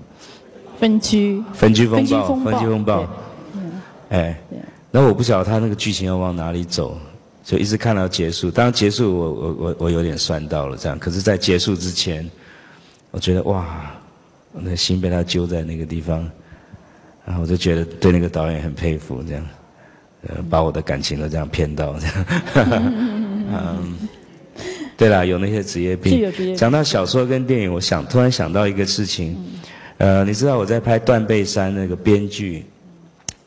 [0.78, 1.42] 分居。
[1.52, 2.34] 分居风暴。
[2.36, 3.06] 分居风暴。
[3.54, 3.72] 嗯。
[4.10, 4.40] 哎。
[4.90, 6.98] 然后我不晓得他那个剧情要往哪里走，
[7.42, 8.50] 就一直看到结束。
[8.50, 10.98] 当然结束，我我我我有点算到了这样。
[10.98, 12.30] 可是，在结束之前，
[13.10, 13.90] 我觉得哇，
[14.52, 16.28] 我的心被他揪在那个地方。
[17.24, 19.46] 然后我就觉得对那个导演很佩服，这样，
[20.26, 22.26] 呃，把我的感情都这样骗到，这样，
[23.48, 23.96] 嗯，
[25.02, 26.56] 对了，有那些职业病。
[26.56, 29.36] 讲到小说跟电影，我想突然想到一个事情，
[29.98, 32.64] 呃，你知道我在拍《断背山》那个编剧，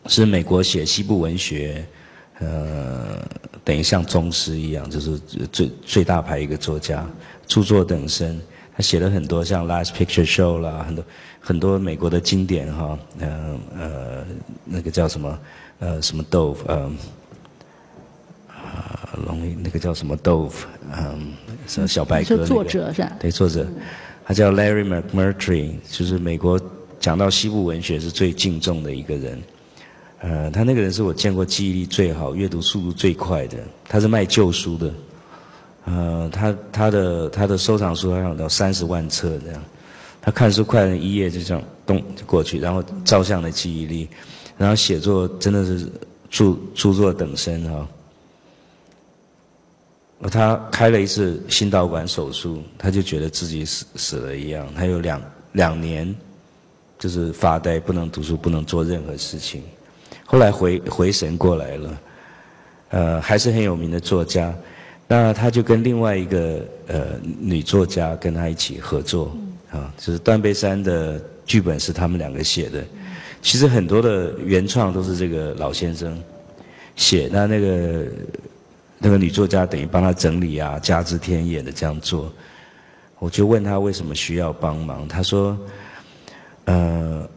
[0.08, 1.86] 是美国写西部文学，
[2.40, 3.26] 呃，
[3.64, 5.18] 等于像宗师一样，就是
[5.50, 7.08] 最最大牌一个作家，
[7.48, 8.38] 著作等身。
[8.76, 11.06] 他写了很多像《Last Picture Show》啦，很多
[11.40, 14.26] 很多美国的经典哈，呃呃，
[14.66, 15.40] 那个叫什么
[15.80, 16.98] 呃什么豆腐，嗯，
[18.50, 21.45] 啊，容易那个叫什么豆腐，嗯，什
[21.82, 22.46] 么小白鸽那个。
[22.46, 23.12] 作者是吧？
[23.20, 23.66] 对，作者，
[24.26, 26.60] 他叫 Larry McMurtry，就是美国
[27.00, 29.42] 讲到西部文学是最敬重的一个人。
[30.20, 33.58] 呃，他那个人是我见过记忆力最好、阅读速度最快的。
[33.88, 34.94] 他是卖旧书的。
[35.86, 39.64] 呃，他他的他的收藏书好像有三十万册这样，
[40.20, 44.10] 他看书快一页就这样咚就过去，然后照相的记忆力，
[44.58, 45.88] 然后写作真的是
[46.32, 47.88] 著著作等身哈。
[50.32, 56.16] 他开了一次心导管手术，他就觉得自己死死了一样，他有两两年
[56.98, 59.62] 就是发呆，不能读书，不能做任何事情。
[60.26, 62.02] 后来回回神过来了，
[62.90, 64.54] 呃，还是很有名的作家。
[65.08, 69.38] 那他就跟另外一个呃女作家跟他一起合作，
[69.70, 72.84] 啊，就是《断背山》的剧本是他们两个写的。
[73.40, 76.20] 其实很多的原创都是这个老先生
[76.96, 78.08] 写，那那个
[78.98, 82.32] 那个女作家等于帮他整理啊，加之天眼的这样做。
[83.20, 85.58] 我就问他为什么需要帮忙，他说，
[86.66, 87.28] 呃。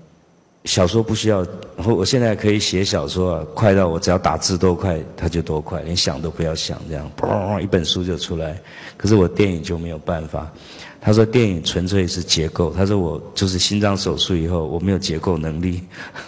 [0.65, 1.39] 小说不需要，
[1.77, 8.61] 我我现在可以写小说啊，快到我只要打字多快，它就多快，连想都不要想，这样嘣一本书就出来。
[8.95, 10.53] 可是我电影就没有办法。
[11.01, 15.83] 他说电影纯粹是结构，他说我就是心脏手术以后我没有结构能力，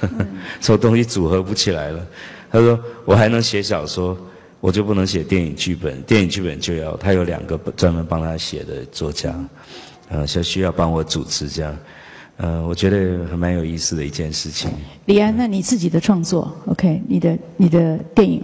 [0.58, 2.06] 所有东西组合不起来了。
[2.50, 4.16] 他说我还能写小说，
[4.60, 9.34] 我就不能写电影剧本，电影剧本就要他有两个专门帮他写的作家，
[10.08, 11.76] 呃，就需要帮我主持这样。
[12.36, 14.70] 呃，我觉得还蛮有意思的一件事情。
[15.06, 18.42] 李安，那你自己的创作，OK，你的你的电影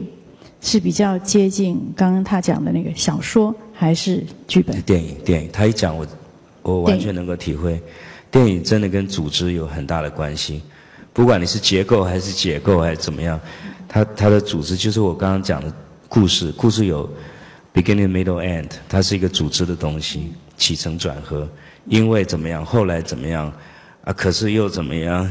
[0.61, 4.81] 是比较接近刚刚他讲的那个小说，还是剧本？
[4.83, 6.07] 电影，电影，他一讲我，
[6.63, 7.81] 我完全能够体会。
[8.31, 10.61] 电影真的跟组织有很大的关系，
[11.13, 13.41] 不管你是结构还是解构还是怎么样，
[13.89, 15.73] 它它的组织就是我刚刚讲的
[16.09, 17.09] 故事，故事有
[17.75, 21.49] beginning, middle, end，它是一个组织的东西，起承转合，
[21.87, 23.53] 因为怎么样，后来怎么样。
[24.05, 25.25] 啊，可是又怎么样？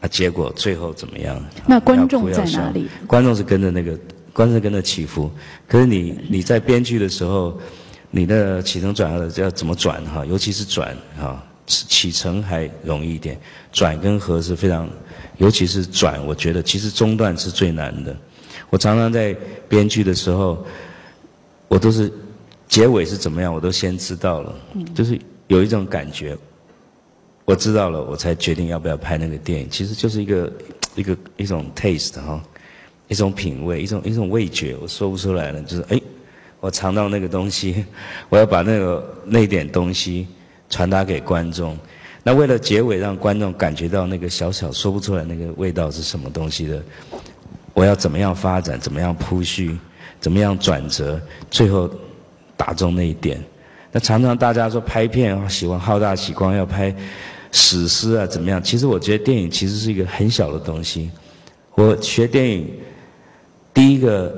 [0.00, 1.42] 啊，结果最后怎么样？
[1.66, 2.88] 那观众在哪里？
[3.06, 3.98] 观众是跟着那个，
[4.34, 5.30] 观众跟着起伏。
[5.66, 7.58] 可是你你在编剧的时候，
[8.10, 10.26] 你的起承转合要怎么转哈？
[10.26, 13.40] 尤其是转哈，起承还容易一点，
[13.72, 14.86] 转跟合是非常，
[15.38, 18.14] 尤其是转，我觉得其实中段是最难的。
[18.70, 19.36] 我常常在
[19.68, 20.64] 编剧的时候，
[21.68, 22.12] 我都是
[22.68, 24.54] 结尾是怎么样，我都先知道了，
[24.94, 26.36] 就是有一种感觉。
[27.44, 29.70] 我知道了，我才决定要不要拍那个电影。
[29.70, 30.52] 其实就是一个
[30.96, 32.42] 一个一种 taste 哈，
[33.06, 35.62] 一种品味，一种一种味觉，我说不出来了。
[35.62, 36.00] 就是哎，
[36.58, 37.84] 我尝到那个东西，
[38.28, 40.26] 我要把那个那点东西
[40.68, 41.78] 传达给观众。
[42.24, 46.82] 那为了结尾让观众感觉到那个小小说不出来那个味道是什么东西的，
[47.76, 49.76] 我要怎么样发展，怎么样铺叙，
[50.18, 51.20] 怎么样转折，
[51.50, 51.90] 最后
[52.56, 53.38] 打中那一点。
[53.92, 56.94] 那常常大家说拍片喜欢好大喜光，要拍。
[57.52, 58.62] 史诗啊，怎么样？
[58.62, 61.10] 其实我觉得电影其实是一个很小的东西。
[61.74, 62.68] 我学电影，
[63.72, 64.34] 第一个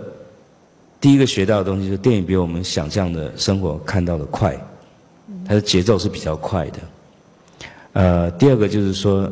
[1.01, 4.57] 第一个学到的东西，就是电影比我们想象的生活看到的快，
[5.45, 6.79] 它的节奏是比较快的。
[7.95, 9.29] 呃，第二个就是说，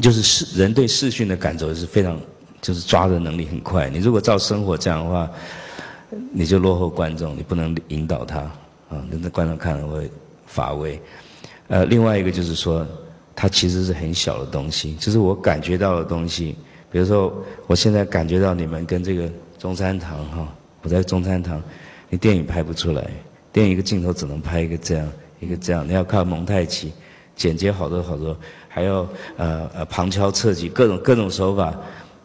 [0.00, 2.18] 就是视人对视讯的感受是非常，
[2.60, 3.88] 就是抓的能力很快。
[3.90, 5.30] 你如果照生活这样的话，
[6.32, 8.40] 你就落后观众，你不能引导他
[8.88, 10.10] 啊，那观众看了会
[10.46, 11.00] 乏味。
[11.68, 12.86] 呃，另外一个就是说，
[13.34, 16.56] 它其实是很小的东西，就是我感觉到的东西。
[16.90, 17.30] 比如说，
[17.66, 20.48] 我现在感觉到你们跟这个中山堂哈，
[20.80, 21.62] 我在中山堂，
[22.08, 23.06] 你电影拍不出来，
[23.52, 25.06] 电影一个镜头只能拍一个这样，
[25.40, 26.90] 一个这样，你要靠蒙太奇，
[27.36, 28.34] 剪接好多好多，
[28.66, 29.06] 还要
[29.36, 31.74] 呃呃旁敲侧击，各种各种手法，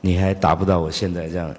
[0.06, 1.56] 你还达不到我现在这样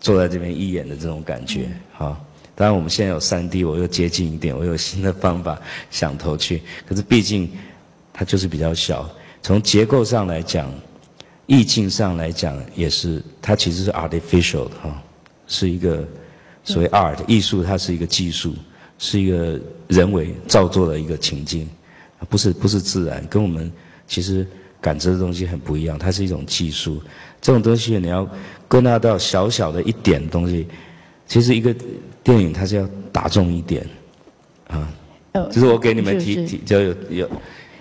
[0.00, 2.20] 坐在这边一眼的这种感觉，哈。
[2.56, 5.56] 当然，我们现在有三 D，我又接近一点，我有新的方法
[5.88, 6.62] 想投去。
[6.84, 7.48] 可是毕竟
[8.12, 9.08] 它就是比较小，
[9.40, 10.68] 从结构上来讲，
[11.46, 15.02] 意境上来讲，也是它其实是 artificial 的哈，
[15.46, 16.02] 是一个
[16.64, 18.52] 所谓 art 艺术，它是一个技术，
[18.98, 21.68] 是一个人为造作的一个情境，
[22.28, 23.70] 不是不是自然，跟我们
[24.08, 24.44] 其实
[24.80, 27.00] 感知的东西很不一样，它是一种技术。
[27.40, 28.28] 这种东西你要
[28.68, 30.66] 归纳到小小的一点东西，
[31.26, 31.74] 其实一个。
[32.26, 33.86] 电影它是要打中一点，
[34.66, 34.92] 啊，
[35.48, 37.30] 就是我给你们提提，就有有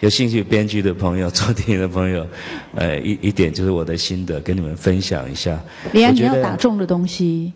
[0.02, 2.28] 有兴趣编剧的朋友、做电影的朋友，
[2.76, 5.60] 呃，一一点就是我的心得，跟你们分享一下。
[5.94, 7.54] 李安，你要打中的东西，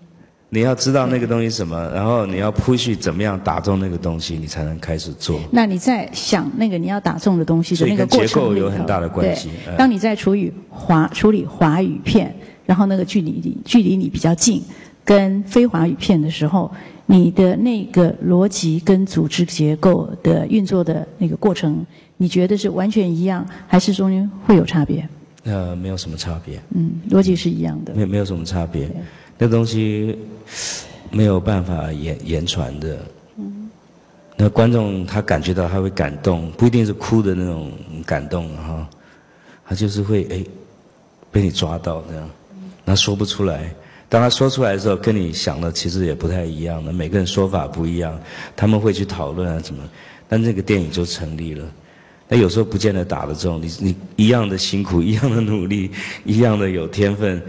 [0.49, 5.39] 你要知道那个东西什么，然后你要铺叙怎么样打中那个东西，你才能开始做。
[5.51, 9.49] 那你在想那个你要打中的东西的那个过程结构有很大的关系。
[9.77, 12.35] 当你在处理华处理华语片，
[12.65, 14.63] 然后那个距离你距离你比较近。
[15.05, 16.71] 跟非华语片的时候，
[17.07, 21.83] 你的那个逻辑跟组织结构的运作的那个过程，
[22.17, 25.09] 你觉得是完全一样，还是中间会有差别？
[25.45, 26.61] 呃，没有什么差别。
[26.75, 27.95] 嗯，逻辑是一样的。
[27.95, 28.87] 没没有什么差别，
[29.39, 30.15] 那东西
[31.11, 32.97] 没有办法言言传的。
[34.37, 37.71] 那观众他感觉到他会感动，不一定是哭的那种
[38.05, 38.87] 感动哈，
[39.67, 40.45] 他就是会哎
[41.29, 42.29] 被你抓到这样，
[42.85, 43.73] 那说不出来。
[44.07, 48.19] 当他说出来的时候，跟你想的其实也不太一样的，每个人说法不一样，
[48.55, 49.83] 他们会去讨论啊，怎么？
[50.27, 51.65] 但这个电影就成立了。
[52.27, 55.91] 那有时候不见得打得中，你你一样的辛苦，一样的努力，
[56.23, 57.41] 一样的有天分，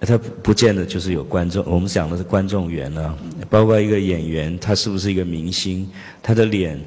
[0.00, 1.64] 他不见得就是有观众。
[1.66, 3.14] 我们讲的是观众缘啊，
[3.48, 5.88] 包括一个演员，他是不是一个明星？
[6.22, 6.80] 他的脸，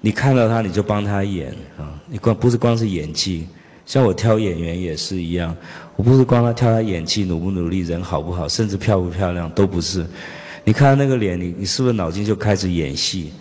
[0.00, 3.46] 你看到他你就帮他演啊，你光不是光是演技。
[3.84, 5.56] 像我挑演员也是一样，
[5.94, 10.04] 我不是光他挑他演技努不努力，人好不好，甚至漂不漂亮都不是。
[10.64, 13.32] 你看他那个脸，你你是不是脑筋就开始演戏？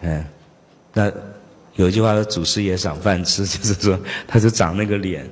[0.00, 0.24] 嗯，
[0.94, 1.12] 那
[1.74, 5.28] 有一句话说“祖师爷赏饭吃”， 就是说他就长那个脸，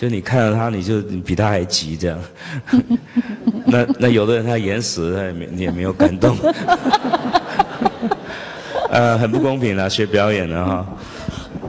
[0.00, 2.18] 就你看到他，你就比他还急这样。
[3.68, 6.34] 那那有的人他演死，他也没你也没有感动。
[8.90, 10.86] 呃，很不公平啦，学表演的哈。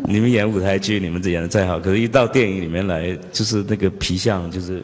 [0.05, 4.82] 你们演舞台剧，你们演的再好，可是一到电影里面来，就是那个皮相，就是，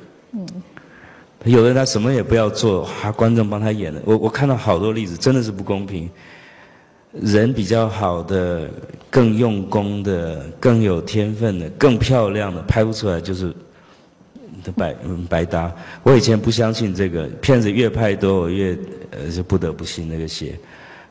[1.45, 4.01] 有的人他什么也不要做，还观众帮他演的。
[4.03, 6.09] 我我看到好多例子，真的是不公平。
[7.22, 8.70] 人比较好的、
[9.09, 13.53] 更用功的、更有天分的、更漂亮的，拍不出来就是
[14.76, 14.95] 白
[15.30, 15.74] 白搭。
[16.03, 18.78] 我以前不相信这个，片子越拍多，我越
[19.11, 20.57] 呃就不得不信那个邪，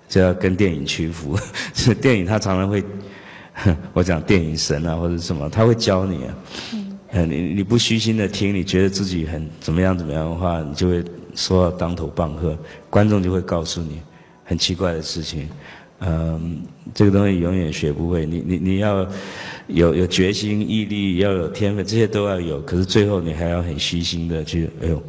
[0.09, 1.39] 就要跟电影屈服。
[1.75, 2.83] 是 电影他常常会。
[3.95, 6.35] 我讲电影神啊，或者什么，他会教你啊。
[7.13, 11.03] 嗯，你你不虚心的听，你觉得自己很怎么样怎么样的话，你就会
[11.35, 12.55] 说到当头棒喝。
[12.91, 14.03] 观众就会告诉你
[14.45, 15.49] 很奇怪的事情。
[16.01, 16.61] 嗯，
[16.95, 18.27] 这个东西永远学不会。
[18.27, 19.07] 你你你要
[19.67, 22.61] 有有决心、毅力，要有天分，这些都要有。
[22.63, 25.03] 可是最后你还要很虚心的去，哎呦，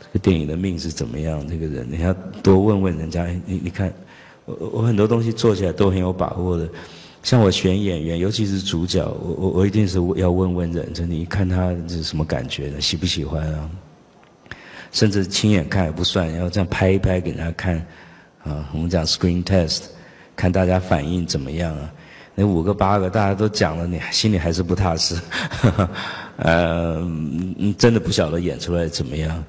[0.00, 1.46] 这个电影的命是怎么样？
[1.46, 2.12] 这个人你要
[2.42, 3.26] 多问问人家。
[3.46, 3.92] 你你看，
[4.46, 6.68] 我我很多东西做起来都很有把握的。
[7.22, 13.70] 像我选演员，尤其是主角，我我我一定是要问问人，就你看他是什么感觉的，喜不喜欢啊？
[14.90, 17.86] 甚至亲眼看也不算，要这样拍一拍给人家看，
[18.44, 19.82] 啊，我们讲 screen test，
[20.36, 21.92] 看大家反应怎么样啊？
[22.34, 25.16] 那五个八个大家都讲了，你心里还是不踏实，
[26.36, 27.06] 呃，
[27.78, 29.44] 真的不晓得演出来怎么样。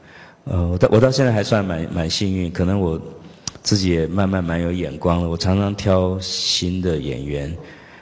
[0.45, 2.99] 呃，我到我到现在还算蛮蛮幸运，可能我。
[3.61, 5.29] 自己也慢慢蛮有眼光了。
[5.29, 7.57] 我常常挑新的演员。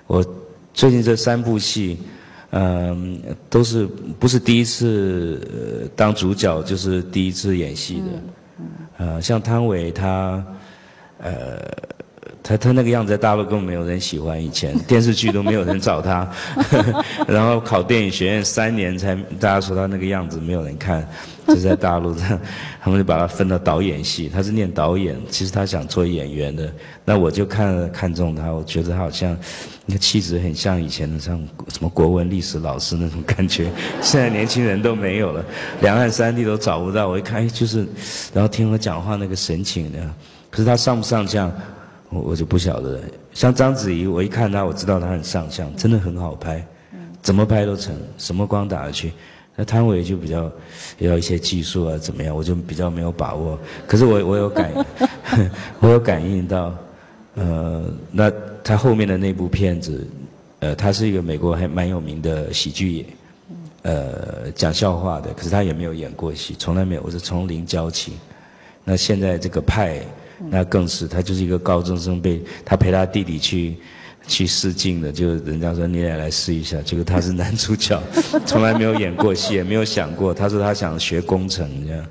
[0.08, 0.26] 我
[0.74, 2.00] 最近这三部戏，
[2.50, 3.86] 嗯，都是
[4.20, 8.06] 不是第一次当主角，就是第一次演戏的。
[8.98, 10.44] 呃，像汤唯他，
[11.22, 11.60] 呃，
[12.44, 16.30] 他他那个样子在大陆根本没有人喜欢，以前 电视剧都没有人找他。
[17.28, 21.08] 然后考电影学院三年才，大家说他那个样子没有人看。
[21.48, 22.16] 就在大陆，
[22.82, 24.30] 他们就把他分到导演系。
[24.30, 26.72] 他是念导演，其实他想做演员的。
[27.04, 29.36] 那我就看看中他，我觉得他好像
[29.86, 31.36] 那个气质很像以前的像
[31.68, 33.70] 什么国文历史老师那种感觉。
[34.02, 35.44] 现在年轻人都没有了，
[35.82, 37.10] 两岸三地都找不到。
[37.10, 37.86] 我一看，哎，就是，
[38.34, 40.00] 然后听我讲话那个神情的。
[40.52, 41.52] 可是他上不上相，
[42.10, 43.00] 我我就不晓得。
[43.34, 46.64] 像章子怡，我一看她，我知道她很上相，真的很好拍，
[47.22, 49.14] 怎么拍都成，什么光打下去。
[49.56, 50.52] 那汤唯就比较
[50.98, 52.36] 要一些技术啊，怎么样？
[52.36, 53.58] 我就比较没有把握。
[53.88, 54.74] 可是我我有感，
[55.80, 56.74] 我有感应到，
[57.36, 58.32] 呃，那
[58.64, 60.06] 他后面的那部片子，
[60.60, 63.06] 呃，他是一个美国还蛮有名的喜剧演，
[63.84, 65.34] 呃，讲笑话的。
[65.34, 67.02] 可是他也没有演过戏，从来没有。
[67.04, 68.14] 我是从零教起。
[68.84, 70.02] 那现在这个派，
[70.50, 73.78] 那更是他就是一个高中生，被他陪他弟弟去。
[74.28, 78.00] 去试镜的，就人家说你也来试一下，结果他是男主角，
[78.46, 80.32] 从来没有演过戏，也没有想过。
[80.32, 82.06] 他说他想学工程这样，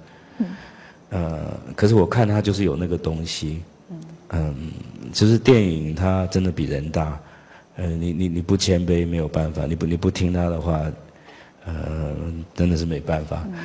[1.10, 3.62] 呃，可是我看他就是有那个东西，
[4.30, 4.72] 嗯，
[5.12, 7.18] 就是电影他真的比人大，
[7.76, 10.82] 呃，你你你不谦卑没有办法，你不你不听他的话，
[11.64, 12.12] 呃，
[12.56, 13.46] 真的是没办法。